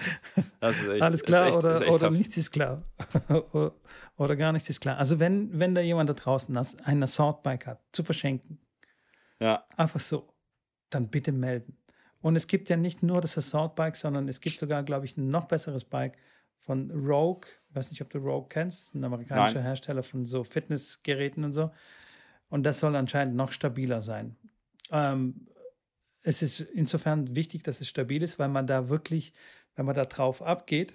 [0.61, 2.83] Das ist echt, alles klar echt, oder, ist oder nichts ist klar.
[4.17, 4.99] oder gar nichts ist klar.
[4.99, 8.59] Also wenn, wenn da jemand da draußen ein Assault-Bike hat, zu verschenken,
[9.41, 9.65] ja.
[9.77, 10.35] einfach so,
[10.91, 11.79] dann bitte melden.
[12.21, 15.29] Und es gibt ja nicht nur das Assault-Bike, sondern es gibt sogar, glaube ich, ein
[15.29, 16.19] noch besseres Bike
[16.59, 17.49] von Rogue.
[17.69, 18.81] Ich weiß nicht, ob du Rogue kennst.
[18.81, 19.65] Das ist ein amerikanischer Nein.
[19.65, 21.71] Hersteller von so Fitnessgeräten und so.
[22.49, 24.37] Und das soll anscheinend noch stabiler sein.
[24.93, 25.49] Ähm,
[26.23, 29.33] es ist insofern wichtig, dass es stabil ist, weil man da wirklich,
[29.75, 30.95] wenn man da drauf abgeht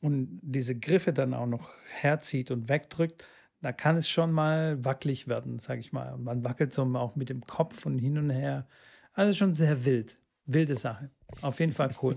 [0.00, 3.26] und diese Griffe dann auch noch herzieht und wegdrückt,
[3.60, 6.16] da kann es schon mal wackelig werden, sage ich mal.
[6.18, 8.66] Man wackelt so auch mit dem Kopf und hin und her.
[9.12, 10.18] Also schon sehr wild.
[10.46, 11.10] Wilde Sache.
[11.40, 12.16] Auf jeden Fall cool.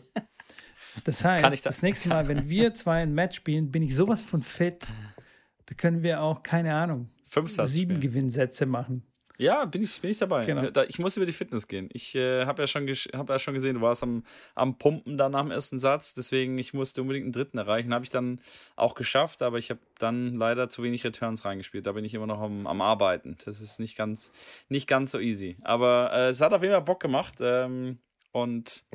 [1.03, 1.61] Das heißt, das?
[1.61, 4.87] das nächste Mal, wenn wir zwei ein Match spielen, bin ich sowas von fit.
[5.65, 7.99] Da können wir auch, keine Ahnung, sieben spielen.
[7.99, 9.03] Gewinnsätze machen.
[9.37, 10.45] Ja, bin ich, bin ich dabei.
[10.45, 10.69] Genau.
[10.87, 11.89] Ich muss über die Fitness gehen.
[11.91, 14.23] Ich äh, habe ja, schon hab ja schon gesehen, du warst am,
[14.53, 16.13] am Pumpen dann nach dem ersten Satz.
[16.13, 17.93] Deswegen, ich musste unbedingt einen dritten erreichen.
[17.93, 18.39] Habe ich dann
[18.75, 21.85] auch geschafft, aber ich habe dann leider zu wenig Returns reingespielt.
[21.85, 23.37] Da bin ich immer noch am, am Arbeiten.
[23.45, 24.31] Das ist nicht ganz,
[24.69, 25.57] nicht ganz so easy.
[25.63, 27.35] Aber äh, es hat auf jeden Fall Bock gemacht.
[27.41, 27.99] Ähm,
[28.31, 28.85] und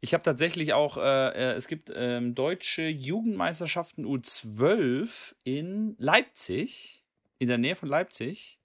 [0.00, 7.04] ich habe tatsächlich auch, äh, äh, es gibt ähm, deutsche Jugendmeisterschaften U12 in Leipzig,
[7.38, 8.58] in der Nähe von Leipzig.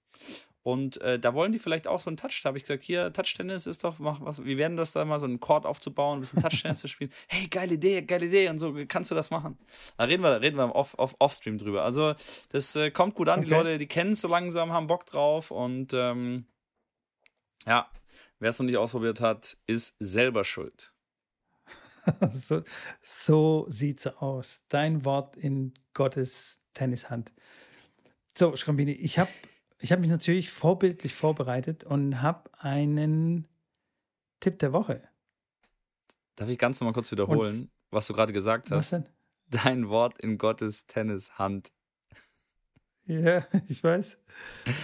[0.66, 2.40] Und äh, da wollen die vielleicht auch so einen Touch.
[2.42, 5.20] Da habe ich gesagt, hier, Touch-Tennis ist doch, mach was, wie werden das da mal,
[5.20, 7.12] so einen Court aufzubauen, ein bisschen Touch-Tennis zu spielen.
[7.28, 9.56] Hey, geile Idee, geile Idee und so, kannst du das machen?
[9.96, 11.84] Da reden wir, reden wir Off, off, Offstream drüber.
[11.84, 12.14] Also,
[12.50, 13.42] das äh, kommt gut an.
[13.42, 13.54] Die Okay.
[13.54, 16.46] Leute, die kennen es so langsam, haben Bock drauf und ähm,
[17.64, 17.88] ja,
[18.40, 20.94] wer es noch nicht ausprobiert hat, ist selber schuld.
[22.32, 22.64] so,
[23.02, 24.64] so sieht's aus.
[24.68, 27.32] Dein Wort in Gottes Tennishand.
[28.34, 29.30] So, Schrambini, ich habe
[29.86, 33.46] ich hab mich natürlich vorbildlich vorbereitet und habe einen
[34.40, 35.00] Tipp der Woche.
[36.34, 38.92] Darf ich ganz nochmal kurz wiederholen, was du gerade gesagt Was hast?
[38.92, 39.08] denn?
[39.48, 41.72] Dein Wort in Gottes Tennishand.
[43.06, 44.18] Ja, ich weiß.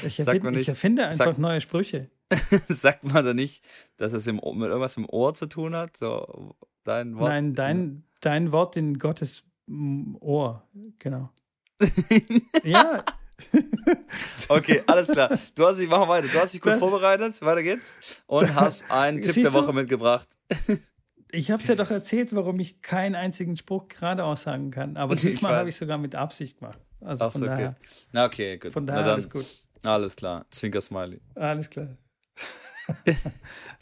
[0.06, 2.08] Ich, erfind, mal ich nicht- erfinde einfach sag- neue Sprüche.
[2.68, 3.64] Sagt man da nicht,
[3.96, 5.96] dass es im, mit irgendwas dem Ohr zu tun hat?
[5.96, 7.28] So, dein Wort.
[7.28, 9.42] Nein, dein, dein Wort in Gottes
[10.20, 10.62] Ohr.
[11.00, 11.28] Genau.
[12.62, 13.04] ja,
[14.48, 15.38] Okay, alles klar.
[15.54, 16.28] Du hast dich, machen wir weiter.
[16.28, 17.40] Du hast dich gut vorbereitet.
[17.42, 17.94] Weiter geht's.
[18.26, 19.62] Und hast einen Tipp Siehst der du?
[19.66, 20.28] Woche mitgebracht.
[21.30, 24.96] ich habe es ja doch erzählt, warum ich keinen einzigen Spruch geradeaus sagen kann.
[24.96, 26.78] Aber Ich diesmal habe ich sogar mit Absicht gemacht.
[27.00, 27.56] Also Achso, von okay.
[27.56, 27.76] daher,
[28.12, 28.72] Na, okay, gut.
[28.72, 29.46] von Na daher dann, alles gut.
[29.82, 30.44] Alles klar.
[30.50, 31.20] Zwinker-Smiley.
[31.34, 31.96] Alles klar.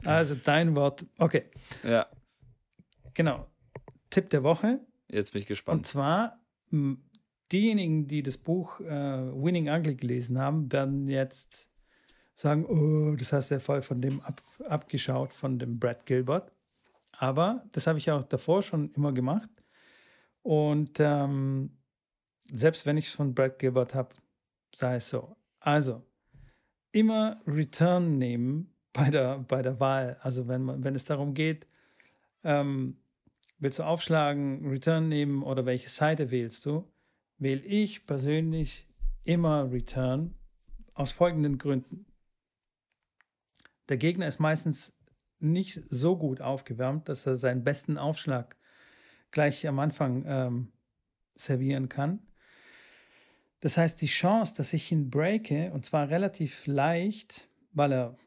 [0.04, 1.04] also dein Wort.
[1.18, 1.44] Okay,
[1.82, 2.06] Ja,
[3.14, 3.46] genau.
[4.10, 4.80] Tipp der Woche.
[5.08, 5.86] jetzt bin ich Und gespannt.
[5.86, 6.40] zwar,
[6.72, 7.02] m,
[7.52, 11.70] diejenigen, die das Buch äh, Winning Ugly gelesen haben, werden jetzt
[12.34, 16.52] sagen, oh, das hast du ja voll von dem ab, abgeschaut, von dem Brad Gilbert.
[17.12, 19.50] Aber das habe ich auch davor schon immer gemacht.
[20.42, 21.76] Und ähm,
[22.50, 24.14] selbst wenn ich es von Brad Gilbert habe,
[24.74, 25.36] sei es so.
[25.58, 26.02] Also,
[26.92, 30.16] immer Return nehmen bei der, bei der Wahl.
[30.22, 31.66] Also wenn, man, wenn es darum geht,
[32.42, 32.96] ähm,
[33.58, 36.90] willst du aufschlagen, Return nehmen oder welche Seite wählst du,
[37.40, 38.86] wähle ich persönlich
[39.24, 40.34] immer Return
[40.94, 42.06] aus folgenden Gründen.
[43.88, 44.96] Der Gegner ist meistens
[45.40, 48.56] nicht so gut aufgewärmt, dass er seinen besten Aufschlag
[49.30, 50.72] gleich am Anfang ähm,
[51.34, 52.20] servieren kann.
[53.60, 58.18] Das heißt, die Chance, dass ich ihn breake, und zwar relativ leicht, weil er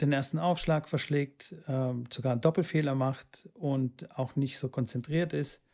[0.00, 5.64] den ersten Aufschlag verschlägt, ähm, sogar einen Doppelfehler macht und auch nicht so konzentriert ist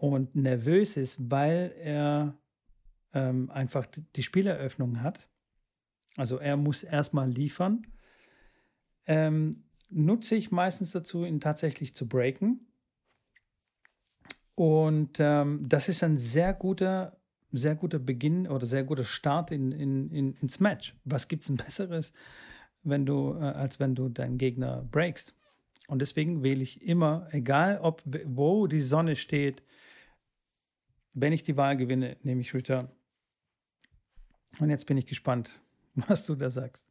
[0.00, 2.38] und nervös ist, weil er
[3.12, 5.28] ähm, einfach die- Spieleröffnung hat.
[6.16, 7.86] Also er muss erstmal liefern.
[9.06, 12.66] Ähm, nutze ich meistens dazu, ihn tatsächlich zu breaken.
[14.54, 17.20] Und ähm, das ist ein sehr guter,
[17.52, 20.96] sehr guter Beginn oder sehr guter Start in, in, in, ins Match.
[21.04, 22.14] Was gibt es ein besseres,
[22.82, 25.34] wenn du, äh, als wenn du deinen Gegner breakst?
[25.88, 29.62] Und deswegen wähle ich immer, egal ob wo die Sonne steht,
[31.12, 32.90] wenn ich die Wahl gewinne, nehme ich Return.
[34.58, 35.60] Und jetzt bin ich gespannt,
[35.94, 36.86] was du da sagst.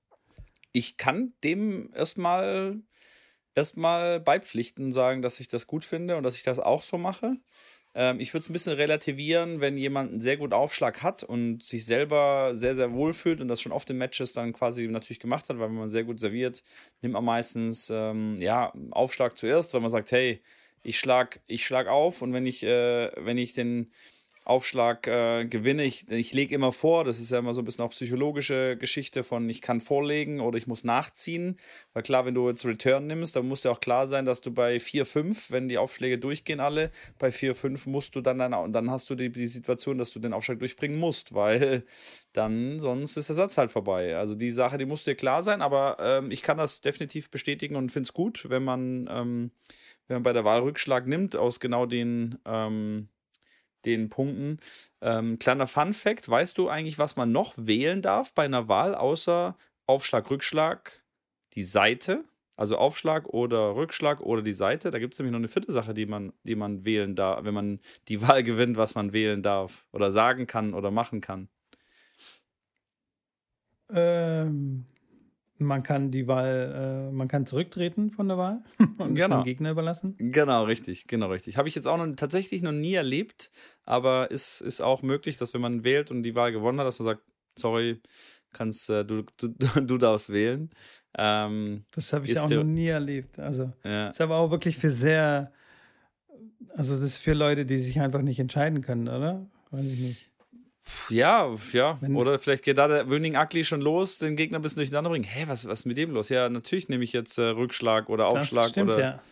[0.72, 2.82] Ich kann dem erstmal
[3.56, 6.98] erstmal beipflichten und sagen, dass ich das gut finde und dass ich das auch so
[6.98, 7.36] mache.
[7.96, 11.64] Ähm, ich würde es ein bisschen relativieren, wenn jemand einen sehr guten Aufschlag hat und
[11.64, 15.20] sich selber sehr, sehr wohl fühlt und das schon oft in Matches dann quasi natürlich
[15.20, 16.64] gemacht hat, weil wenn man sehr gut serviert,
[17.02, 20.42] nimmt man meistens ähm, ja, Aufschlag zuerst, weil man sagt, hey,
[20.84, 23.92] ich schlag, ich schlag auf und wenn ich, äh, wenn ich den
[24.50, 25.84] Aufschlag äh, gewinne.
[25.84, 29.24] Ich, ich lege immer vor, das ist ja immer so ein bisschen auch psychologische Geschichte
[29.24, 31.56] von ich kann vorlegen oder ich muss nachziehen.
[31.94, 34.52] Weil klar, wenn du jetzt Return nimmst, dann muss dir auch klar sein, dass du
[34.52, 38.74] bei 4, 5, wenn die Aufschläge durchgehen alle, bei 4, 5 musst du dann, dann
[38.74, 41.84] dann hast du die, die Situation, dass du den Aufschlag durchbringen musst, weil
[42.34, 44.18] dann sonst ist der Satz halt vorbei.
[44.18, 47.76] Also die Sache, die muss dir klar sein, aber ähm, ich kann das definitiv bestätigen
[47.76, 49.52] und finde es gut, wenn man, ähm,
[50.08, 53.10] wenn man bei der Wahl Rückschlag nimmt, aus genau den ähm,
[53.86, 54.60] den Punkten.
[55.02, 58.96] Ähm, kleiner Fun Fact: Weißt du eigentlich, was man noch wählen darf bei einer Wahl,
[58.96, 59.56] außer
[59.88, 61.04] Aufschlag, Rückschlag,
[61.54, 62.24] die Seite?
[62.56, 64.92] Also Aufschlag oder Rückschlag oder die Seite.
[64.92, 67.54] Da gibt es nämlich noch eine vierte Sache, die man, die man wählen darf, wenn
[67.54, 71.48] man die Wahl gewinnt, was man wählen darf oder sagen kann oder machen kann.
[73.92, 74.86] Ähm,
[75.60, 78.64] man kann die Wahl, äh, man kann zurücktreten von der Wahl
[78.98, 79.40] und genau.
[79.40, 80.16] es dem Gegner überlassen.
[80.18, 81.58] Genau, richtig, genau, richtig.
[81.58, 83.52] Habe ich jetzt auch noch tatsächlich noch nie erlebt,
[83.86, 87.00] aber ist, ist auch möglich, dass wenn man wählt und die Wahl gewonnen hat, dass
[87.00, 87.22] man sagt,
[87.58, 88.00] sorry,
[88.54, 89.50] kannst äh, du, du,
[89.82, 90.70] du darfst wählen.
[91.18, 93.40] Ähm, das habe ich auch noch nie erlebt.
[93.40, 94.10] Also ja.
[94.10, 95.52] ist aber auch wirklich für sehr,
[96.76, 99.46] also das ist für Leute, die sich einfach nicht entscheiden können, oder?
[99.72, 100.29] Weiß ich nicht.
[101.10, 101.98] Ja, ja.
[102.02, 105.10] Wenn, Oder vielleicht geht da der Winning Ugly schon los, den Gegner ein bisschen durcheinander
[105.10, 105.26] bringen.
[105.26, 106.30] Hä, was, was ist mit dem los?
[106.30, 108.66] Ja, natürlich nehme ich jetzt äh, Rückschlag oder Aufschlag.
[108.66, 109.24] Das stimmt, oder, ja.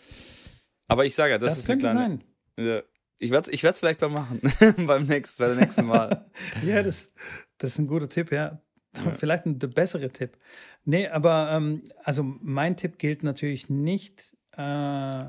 [0.88, 2.00] Aber ich sage ja, das, das ist eine kleine.
[2.00, 2.24] Sein.
[2.58, 2.82] Ja,
[3.20, 4.42] ich werde es ich vielleicht mal machen.
[4.86, 6.26] Beim nächsten, bei der nächsten Mal.
[6.66, 7.12] ja, das,
[7.58, 8.62] das ist ein guter Tipp, ja.
[8.96, 9.12] ja.
[9.18, 10.38] Vielleicht ein bessere Tipp.
[10.86, 15.26] Nee, aber ähm, also mein Tipp gilt natürlich nicht äh,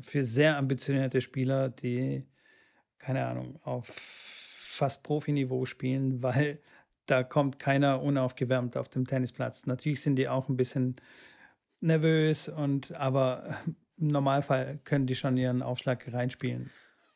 [0.00, 2.26] für sehr ambitionierte Spieler, die,
[2.98, 3.92] keine Ahnung, auf
[4.72, 6.58] fast Profiniveau spielen, weil
[7.06, 9.66] da kommt keiner unaufgewärmt auf dem Tennisplatz.
[9.66, 10.96] Natürlich sind die auch ein bisschen
[11.80, 13.58] nervös und aber
[13.98, 16.70] im Normalfall können die schon ihren Aufschlag reinspielen.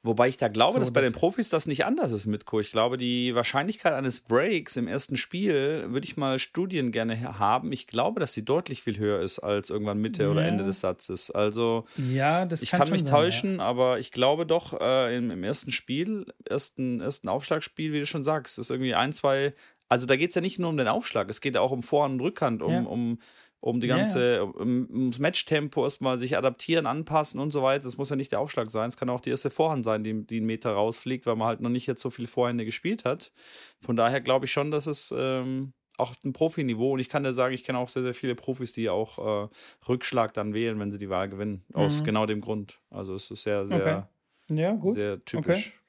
[0.06, 2.60] Wobei ich da glaube, so, dass bei den Profis das nicht anders ist mit Co.
[2.60, 7.72] Ich glaube, die Wahrscheinlichkeit eines Breaks im ersten Spiel würde ich mal Studien gerne haben.
[7.72, 10.30] Ich glaube, dass sie deutlich viel höher ist als irgendwann Mitte ja.
[10.30, 11.30] oder Ende des Satzes.
[11.30, 13.64] Also ja, ich kann, kann mich sein, täuschen, ja.
[13.64, 18.24] aber ich glaube doch äh, im, im, ersten Spiel, ersten, ersten Aufschlagspiel, wie du schon
[18.24, 19.54] sagst, ist irgendwie ein, zwei.
[19.88, 21.82] Also da geht es ja nicht nur um den Aufschlag, es geht ja auch um
[21.82, 23.18] Vor- und Rückhand, um, um
[23.66, 27.84] um die ganze, um, ums Matchtempo erstmal sich adaptieren, anpassen und so weiter.
[27.84, 28.88] Das muss ja nicht der Aufschlag sein.
[28.88, 31.60] Es kann auch die erste Vorhand sein, die, die einen Meter rausfliegt, weil man halt
[31.60, 33.32] noch nicht jetzt so viele Vorhände gespielt hat.
[33.80, 37.32] Von daher glaube ich schon, dass es ähm, auch ein Profiniveau und ich kann dir
[37.32, 39.48] sagen, ich kenne auch sehr, sehr viele Profis, die auch äh,
[39.88, 41.64] Rückschlag dann wählen, wenn sie die Wahl gewinnen.
[41.70, 41.74] Mhm.
[41.74, 42.78] Aus genau dem Grund.
[42.90, 44.08] Also es ist sehr, sehr,
[44.48, 44.60] okay.
[44.60, 44.94] ja, gut.
[44.94, 45.74] sehr typisch.
[45.74, 45.86] Okay.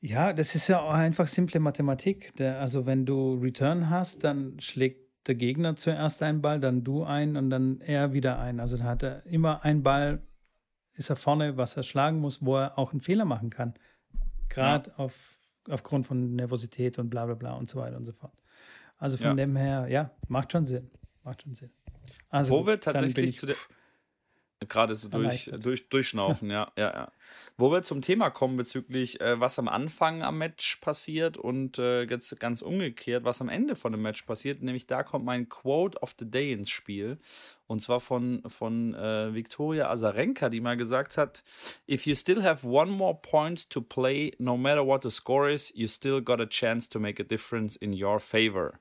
[0.00, 2.34] Ja, das ist ja auch einfach simple Mathematik.
[2.36, 7.04] Der, also wenn du Return hast, dann schlägt der Gegner zuerst einen Ball, dann du
[7.04, 8.60] einen und dann er wieder einen.
[8.60, 10.22] Also da hat er immer einen Ball,
[10.94, 13.74] ist er vorne, was er schlagen muss, wo er auch einen Fehler machen kann.
[14.48, 14.96] Gerade ja.
[14.96, 18.32] auf, aufgrund von Nervosität und bla bla bla und so weiter und so fort.
[18.96, 19.34] Also von ja.
[19.34, 20.90] dem her, ja, macht schon Sinn.
[21.22, 21.70] Macht schon Sinn.
[22.30, 23.56] Also, wo wir tatsächlich zu der.
[24.66, 27.12] Gerade so durch, durch, durchschnaufen, ja, ja, ja.
[27.56, 32.02] Wo wir zum Thema kommen bezüglich, äh, was am Anfang am Match passiert und äh,
[32.02, 35.98] jetzt ganz umgekehrt, was am Ende von dem Match passiert, nämlich da kommt mein Quote
[36.00, 37.18] of the Day ins Spiel.
[37.68, 41.44] Und zwar von, von äh, Viktoria Azarenka, die mal gesagt hat:
[41.88, 45.72] If you still have one more point to play, no matter what the score is,
[45.76, 48.80] you still got a chance to make a difference in your favor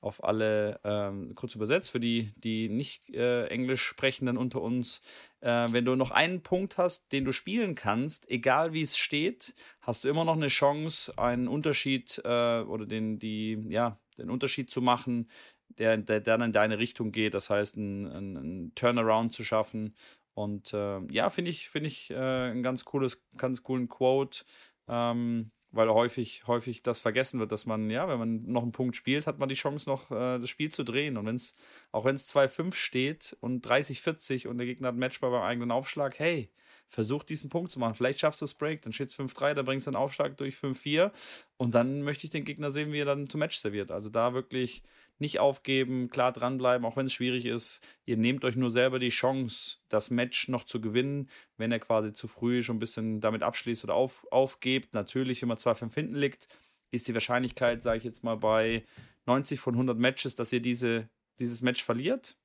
[0.00, 5.02] auf alle, ähm, kurz übersetzt, für die, die nicht äh, Englisch sprechenden unter uns,
[5.40, 9.54] äh, wenn du noch einen Punkt hast, den du spielen kannst, egal wie es steht,
[9.80, 14.70] hast du immer noch eine Chance, einen Unterschied äh, oder den, die, ja, den Unterschied
[14.70, 15.28] zu machen,
[15.68, 17.34] der, der dann in deine Richtung geht.
[17.34, 19.94] Das heißt, einen ein Turnaround zu schaffen.
[20.34, 24.44] Und äh, ja, finde ich, finde ich äh, ein ganz cooles, ganz coolen Quote.
[24.88, 28.96] Ähm, weil häufig, häufig das vergessen wird, dass man, ja, wenn man noch einen Punkt
[28.96, 31.16] spielt, hat man die Chance, noch äh, das Spiel zu drehen.
[31.16, 31.56] Und wenn es,
[31.92, 35.70] auch wenn es 2-5 steht und 30-40 und der Gegner hat ein Matchball beim eigenen
[35.70, 36.50] Aufschlag, hey,
[36.88, 37.94] versuch diesen Punkt zu machen.
[37.94, 40.56] Vielleicht schaffst du es Break, dann steht es 5-3, dann bringst du einen Aufschlag durch
[40.56, 41.12] 5-4
[41.56, 43.92] und dann möchte ich den Gegner sehen, wie er dann zum Match serviert.
[43.92, 44.82] Also da wirklich
[45.20, 47.86] nicht aufgeben, klar dranbleiben, auch wenn es schwierig ist.
[48.06, 52.12] Ihr nehmt euch nur selber die Chance, das Match noch zu gewinnen, wenn er quasi
[52.12, 54.94] zu früh schon ein bisschen damit abschließt oder auf, aufgebt.
[54.94, 56.48] Natürlich, wenn man 2-5 hinten liegt,
[56.90, 58.84] ist die Wahrscheinlichkeit, sage ich jetzt mal, bei
[59.26, 61.08] 90 von 100 Matches, dass ihr diese,
[61.38, 62.36] dieses Match verliert.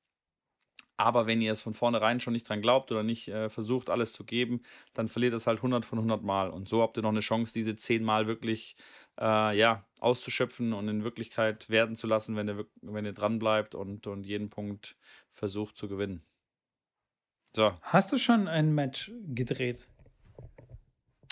[0.96, 4.12] Aber wenn ihr es von vornherein schon nicht dran glaubt oder nicht äh, versucht, alles
[4.12, 4.62] zu geben,
[4.94, 6.50] dann verliert es halt 100 von 100 Mal.
[6.50, 8.76] Und so habt ihr noch eine Chance, diese 10 Mal wirklich
[9.20, 13.74] äh, ja, auszuschöpfen und in Wirklichkeit werden zu lassen, wenn ihr, wenn ihr dran bleibt
[13.74, 14.96] und, und jeden Punkt
[15.28, 16.22] versucht zu gewinnen.
[17.54, 17.74] So.
[17.82, 19.88] Hast du schon ein Match gedreht?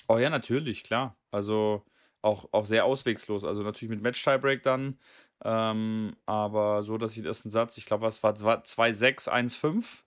[0.09, 1.17] Oh ja, natürlich, klar.
[1.31, 1.85] Also
[2.25, 3.45] auch, auch sehr auswegslos.
[3.45, 4.99] Also natürlich mit Match-Tiebreak dann.
[5.45, 10.03] Ähm, aber so, dass ich den ersten Satz, ich glaube, es war 2-6, 1-5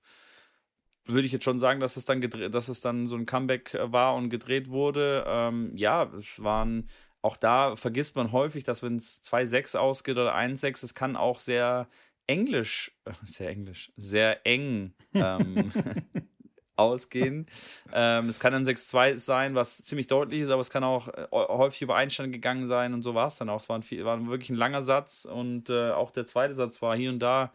[1.09, 3.73] würde ich jetzt schon sagen, dass es dann gedreht, dass es dann so ein Comeback
[3.73, 5.23] äh, war und gedreht wurde.
[5.25, 6.89] Ähm, ja, es waren
[7.21, 11.39] auch da vergisst man häufig, dass wenn es 2-6 ausgeht oder 1-6, es kann auch
[11.39, 11.87] sehr
[12.27, 15.71] englisch, äh, sehr englisch, sehr eng ähm,
[16.77, 17.47] ausgehen.
[17.93, 21.27] Ähm, es kann dann 6-2 sein, was ziemlich deutlich ist, aber es kann auch äh,
[21.31, 23.61] häufig über Einstand gegangen sein und so war es dann auch.
[23.61, 26.95] Es war, ein, war wirklich ein langer Satz und äh, auch der zweite Satz war
[26.95, 27.53] hier und da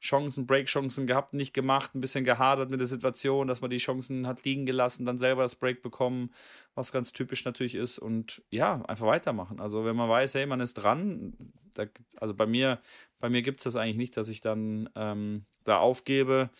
[0.00, 4.26] Chancen, Break-Chancen gehabt, nicht gemacht, ein bisschen gehadert mit der Situation, dass man die Chancen
[4.26, 6.30] hat liegen gelassen, dann selber das Break bekommen,
[6.74, 9.60] was ganz typisch natürlich ist und ja, einfach weitermachen.
[9.60, 11.34] Also wenn man weiß, hey, man ist dran,
[11.74, 11.86] da,
[12.16, 12.80] also bei mir,
[13.18, 16.50] bei mir gibt es das eigentlich nicht, dass ich dann ähm, da aufgebe.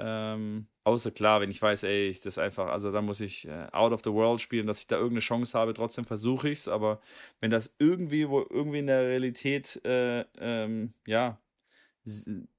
[0.00, 3.66] Ähm, außer klar, wenn ich weiß, ey, ich das einfach, also da muss ich äh,
[3.72, 6.68] out of the world spielen, dass ich da irgendeine Chance habe, trotzdem versuche ich es.
[6.68, 7.00] Aber
[7.40, 11.40] wenn das irgendwie, wo irgendwie in der Realität, äh, ähm, ja,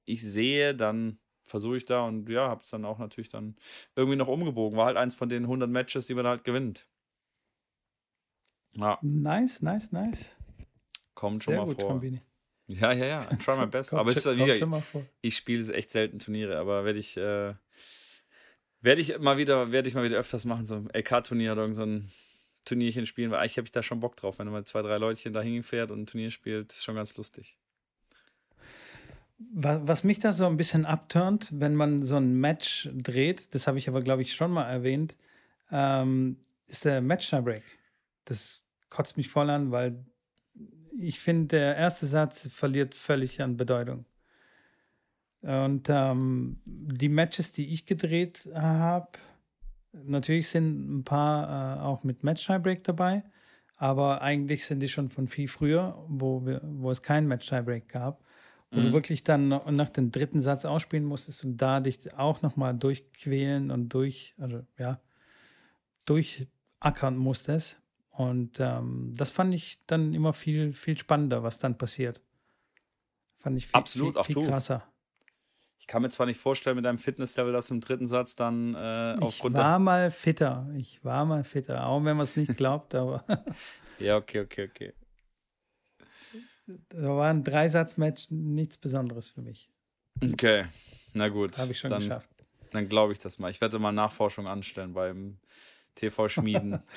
[0.04, 3.56] ich sehe, dann versuche ich da und ja, habe es dann auch natürlich dann
[3.96, 4.78] irgendwie noch umgebogen.
[4.78, 6.86] War halt eins von den 100 Matches, die man halt gewinnt.
[8.72, 8.98] Ja.
[9.02, 10.36] Nice, nice, nice.
[11.14, 11.90] Kommt Sehr schon mal gut, vor.
[11.90, 12.20] Trombini.
[12.70, 13.28] Ja, ja, ja.
[13.32, 13.92] I try my best.
[13.92, 14.82] aber es ist wieder,
[15.22, 17.54] ich, spiele echt selten Turniere, aber werde ich, äh,
[18.80, 21.82] werde ich mal wieder, werde ich mal wieder öfters machen, so ein LK-Turnier oder so
[21.82, 22.10] ein
[22.64, 24.98] Turnierchen spielen, weil eigentlich habe ich da schon Bock drauf, wenn du mal zwei, drei
[24.98, 27.56] Leutchen da hinfährt und ein Turnier spielt, ist schon ganz lustig.
[29.52, 33.78] Was mich da so ein bisschen abturnt, wenn man so ein Match dreht, das habe
[33.78, 35.16] ich aber, glaube ich, schon mal erwähnt,
[35.72, 37.64] ähm, ist der Match-Tiebreak.
[38.26, 40.04] Das kotzt mich voll an, weil
[40.98, 44.04] ich finde, der erste Satz verliert völlig an Bedeutung.
[45.42, 49.08] Und ähm, die Matches, die ich gedreht habe,
[49.92, 53.24] natürlich sind ein paar äh, auch mit Match-Tiebreak dabei,
[53.76, 58.22] aber eigentlich sind die schon von viel früher, wo, wir, wo es kein Match-Tiebreak gab,
[58.70, 58.82] wo mhm.
[58.84, 63.70] du wirklich dann nach dem dritten Satz ausspielen musstest und da dich auch nochmal durchquälen
[63.70, 65.00] und durch, also ja,
[66.04, 67.79] durchackern musstest.
[68.20, 72.20] Und ähm, das fand ich dann immer viel, viel spannender, was dann passiert.
[73.38, 74.86] Fand ich viel, Absolut, viel, viel krasser.
[75.78, 79.16] Ich kann mir zwar nicht vorstellen mit deinem Fitnesslevel, dass im dritten Satz dann äh,
[79.18, 79.56] aufgrund.
[79.56, 80.68] Ich war mal fitter.
[80.76, 83.24] Ich war mal fitter, auch wenn man es nicht glaubt, aber.
[83.98, 84.92] ja, okay, okay, okay.
[86.90, 89.70] Da war ein Dreisatzmatch nichts Besonderes für mich.
[90.22, 90.66] Okay,
[91.14, 91.56] na gut.
[91.56, 92.28] Habe ich schon dann, geschafft.
[92.72, 93.50] Dann glaube ich das mal.
[93.50, 95.38] Ich werde mal Nachforschung anstellen beim
[95.94, 96.82] TV Schmieden.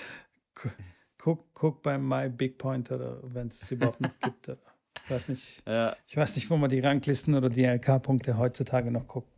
[1.24, 4.50] guck, guck beim My Big Point oder wenn es überhaupt noch gibt.
[4.50, 4.60] Oder.
[5.06, 5.64] Ich weiß nicht.
[5.68, 5.96] Ja.
[6.08, 9.30] Ich weiß nicht, wo man die Ranglisten oder die LK-Punkte heutzutage noch guckt.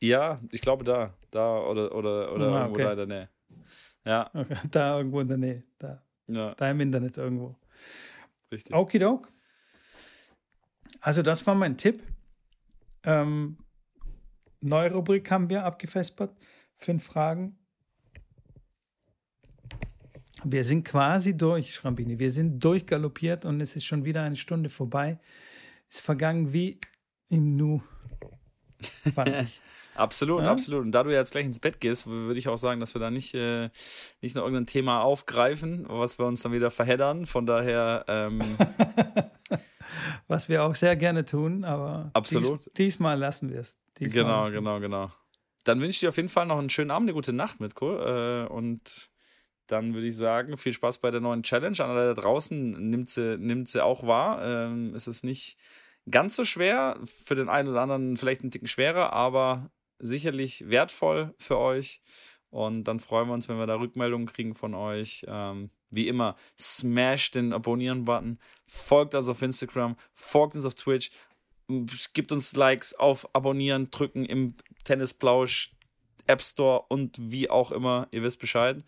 [0.00, 1.14] Ja, ich glaube da.
[1.30, 2.82] Da oder, oder, oder ah, irgendwo okay.
[2.82, 3.28] da in der Nähe.
[4.04, 4.30] Ja.
[4.34, 5.62] Okay, da irgendwo in der Nähe.
[5.78, 6.02] Da.
[6.26, 6.54] Ja.
[6.54, 7.56] Da im Internet irgendwo.
[8.50, 8.74] Richtig.
[8.74, 9.28] Okidok.
[11.00, 12.02] Also, das war mein Tipp.
[13.04, 13.58] Ähm,
[14.60, 16.36] neue Rubrik haben wir abgefespert.
[16.78, 17.59] Fünf Fragen.
[20.44, 22.18] Wir sind quasi durch, Schrambini.
[22.18, 25.18] Wir sind durchgaloppiert und es ist schon wieder eine Stunde vorbei.
[25.88, 26.78] Ist vergangen wie
[27.28, 27.82] im Nu.
[29.94, 30.50] absolut, ja?
[30.50, 30.82] absolut.
[30.82, 33.10] Und da du jetzt gleich ins Bett gehst, würde ich auch sagen, dass wir da
[33.10, 33.70] nicht, äh,
[34.20, 37.26] nicht noch irgendein Thema aufgreifen, was wir uns dann wieder verheddern.
[37.26, 38.04] Von daher.
[38.08, 38.40] Ähm
[40.28, 42.66] was wir auch sehr gerne tun, aber absolut.
[42.66, 43.78] Dies, diesmal lassen wir es.
[43.96, 45.10] Genau, genau, genau.
[45.64, 47.98] Dann wünsche ich dir auf jeden Fall noch einen schönen Abend, eine gute Nacht, Mitko.
[47.98, 49.10] Äh, und
[49.70, 51.78] dann würde ich sagen, viel Spaß bei der neuen Challenge.
[51.80, 54.42] An alle da draußen nimmt sie, nimmt sie auch wahr.
[54.44, 55.56] Ähm, es ist nicht
[56.10, 61.34] ganz so schwer, für den einen oder anderen vielleicht ein Ticken schwerer, aber sicherlich wertvoll
[61.38, 62.00] für euch.
[62.50, 65.24] Und dann freuen wir uns, wenn wir da Rückmeldungen kriegen von euch.
[65.28, 71.12] Ähm, wie immer, smash den Abonnieren-Button, folgt uns auf Instagram, folgt uns auf Twitch,
[72.12, 75.72] gibt uns Likes auf Abonnieren, drücken im Tennisplausch
[76.30, 78.08] App Store und wie auch immer.
[78.10, 78.82] Ihr wisst Bescheid.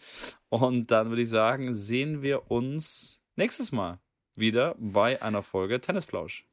[0.48, 3.98] Und dann würde ich sagen, sehen wir uns nächstes Mal
[4.34, 6.46] wieder bei einer Folge Tennisplausch.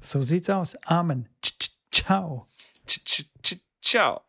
[0.00, 0.76] So sieht's aus.
[0.84, 1.28] Amen.
[1.92, 2.48] Ciao.
[3.80, 4.22] Ciao.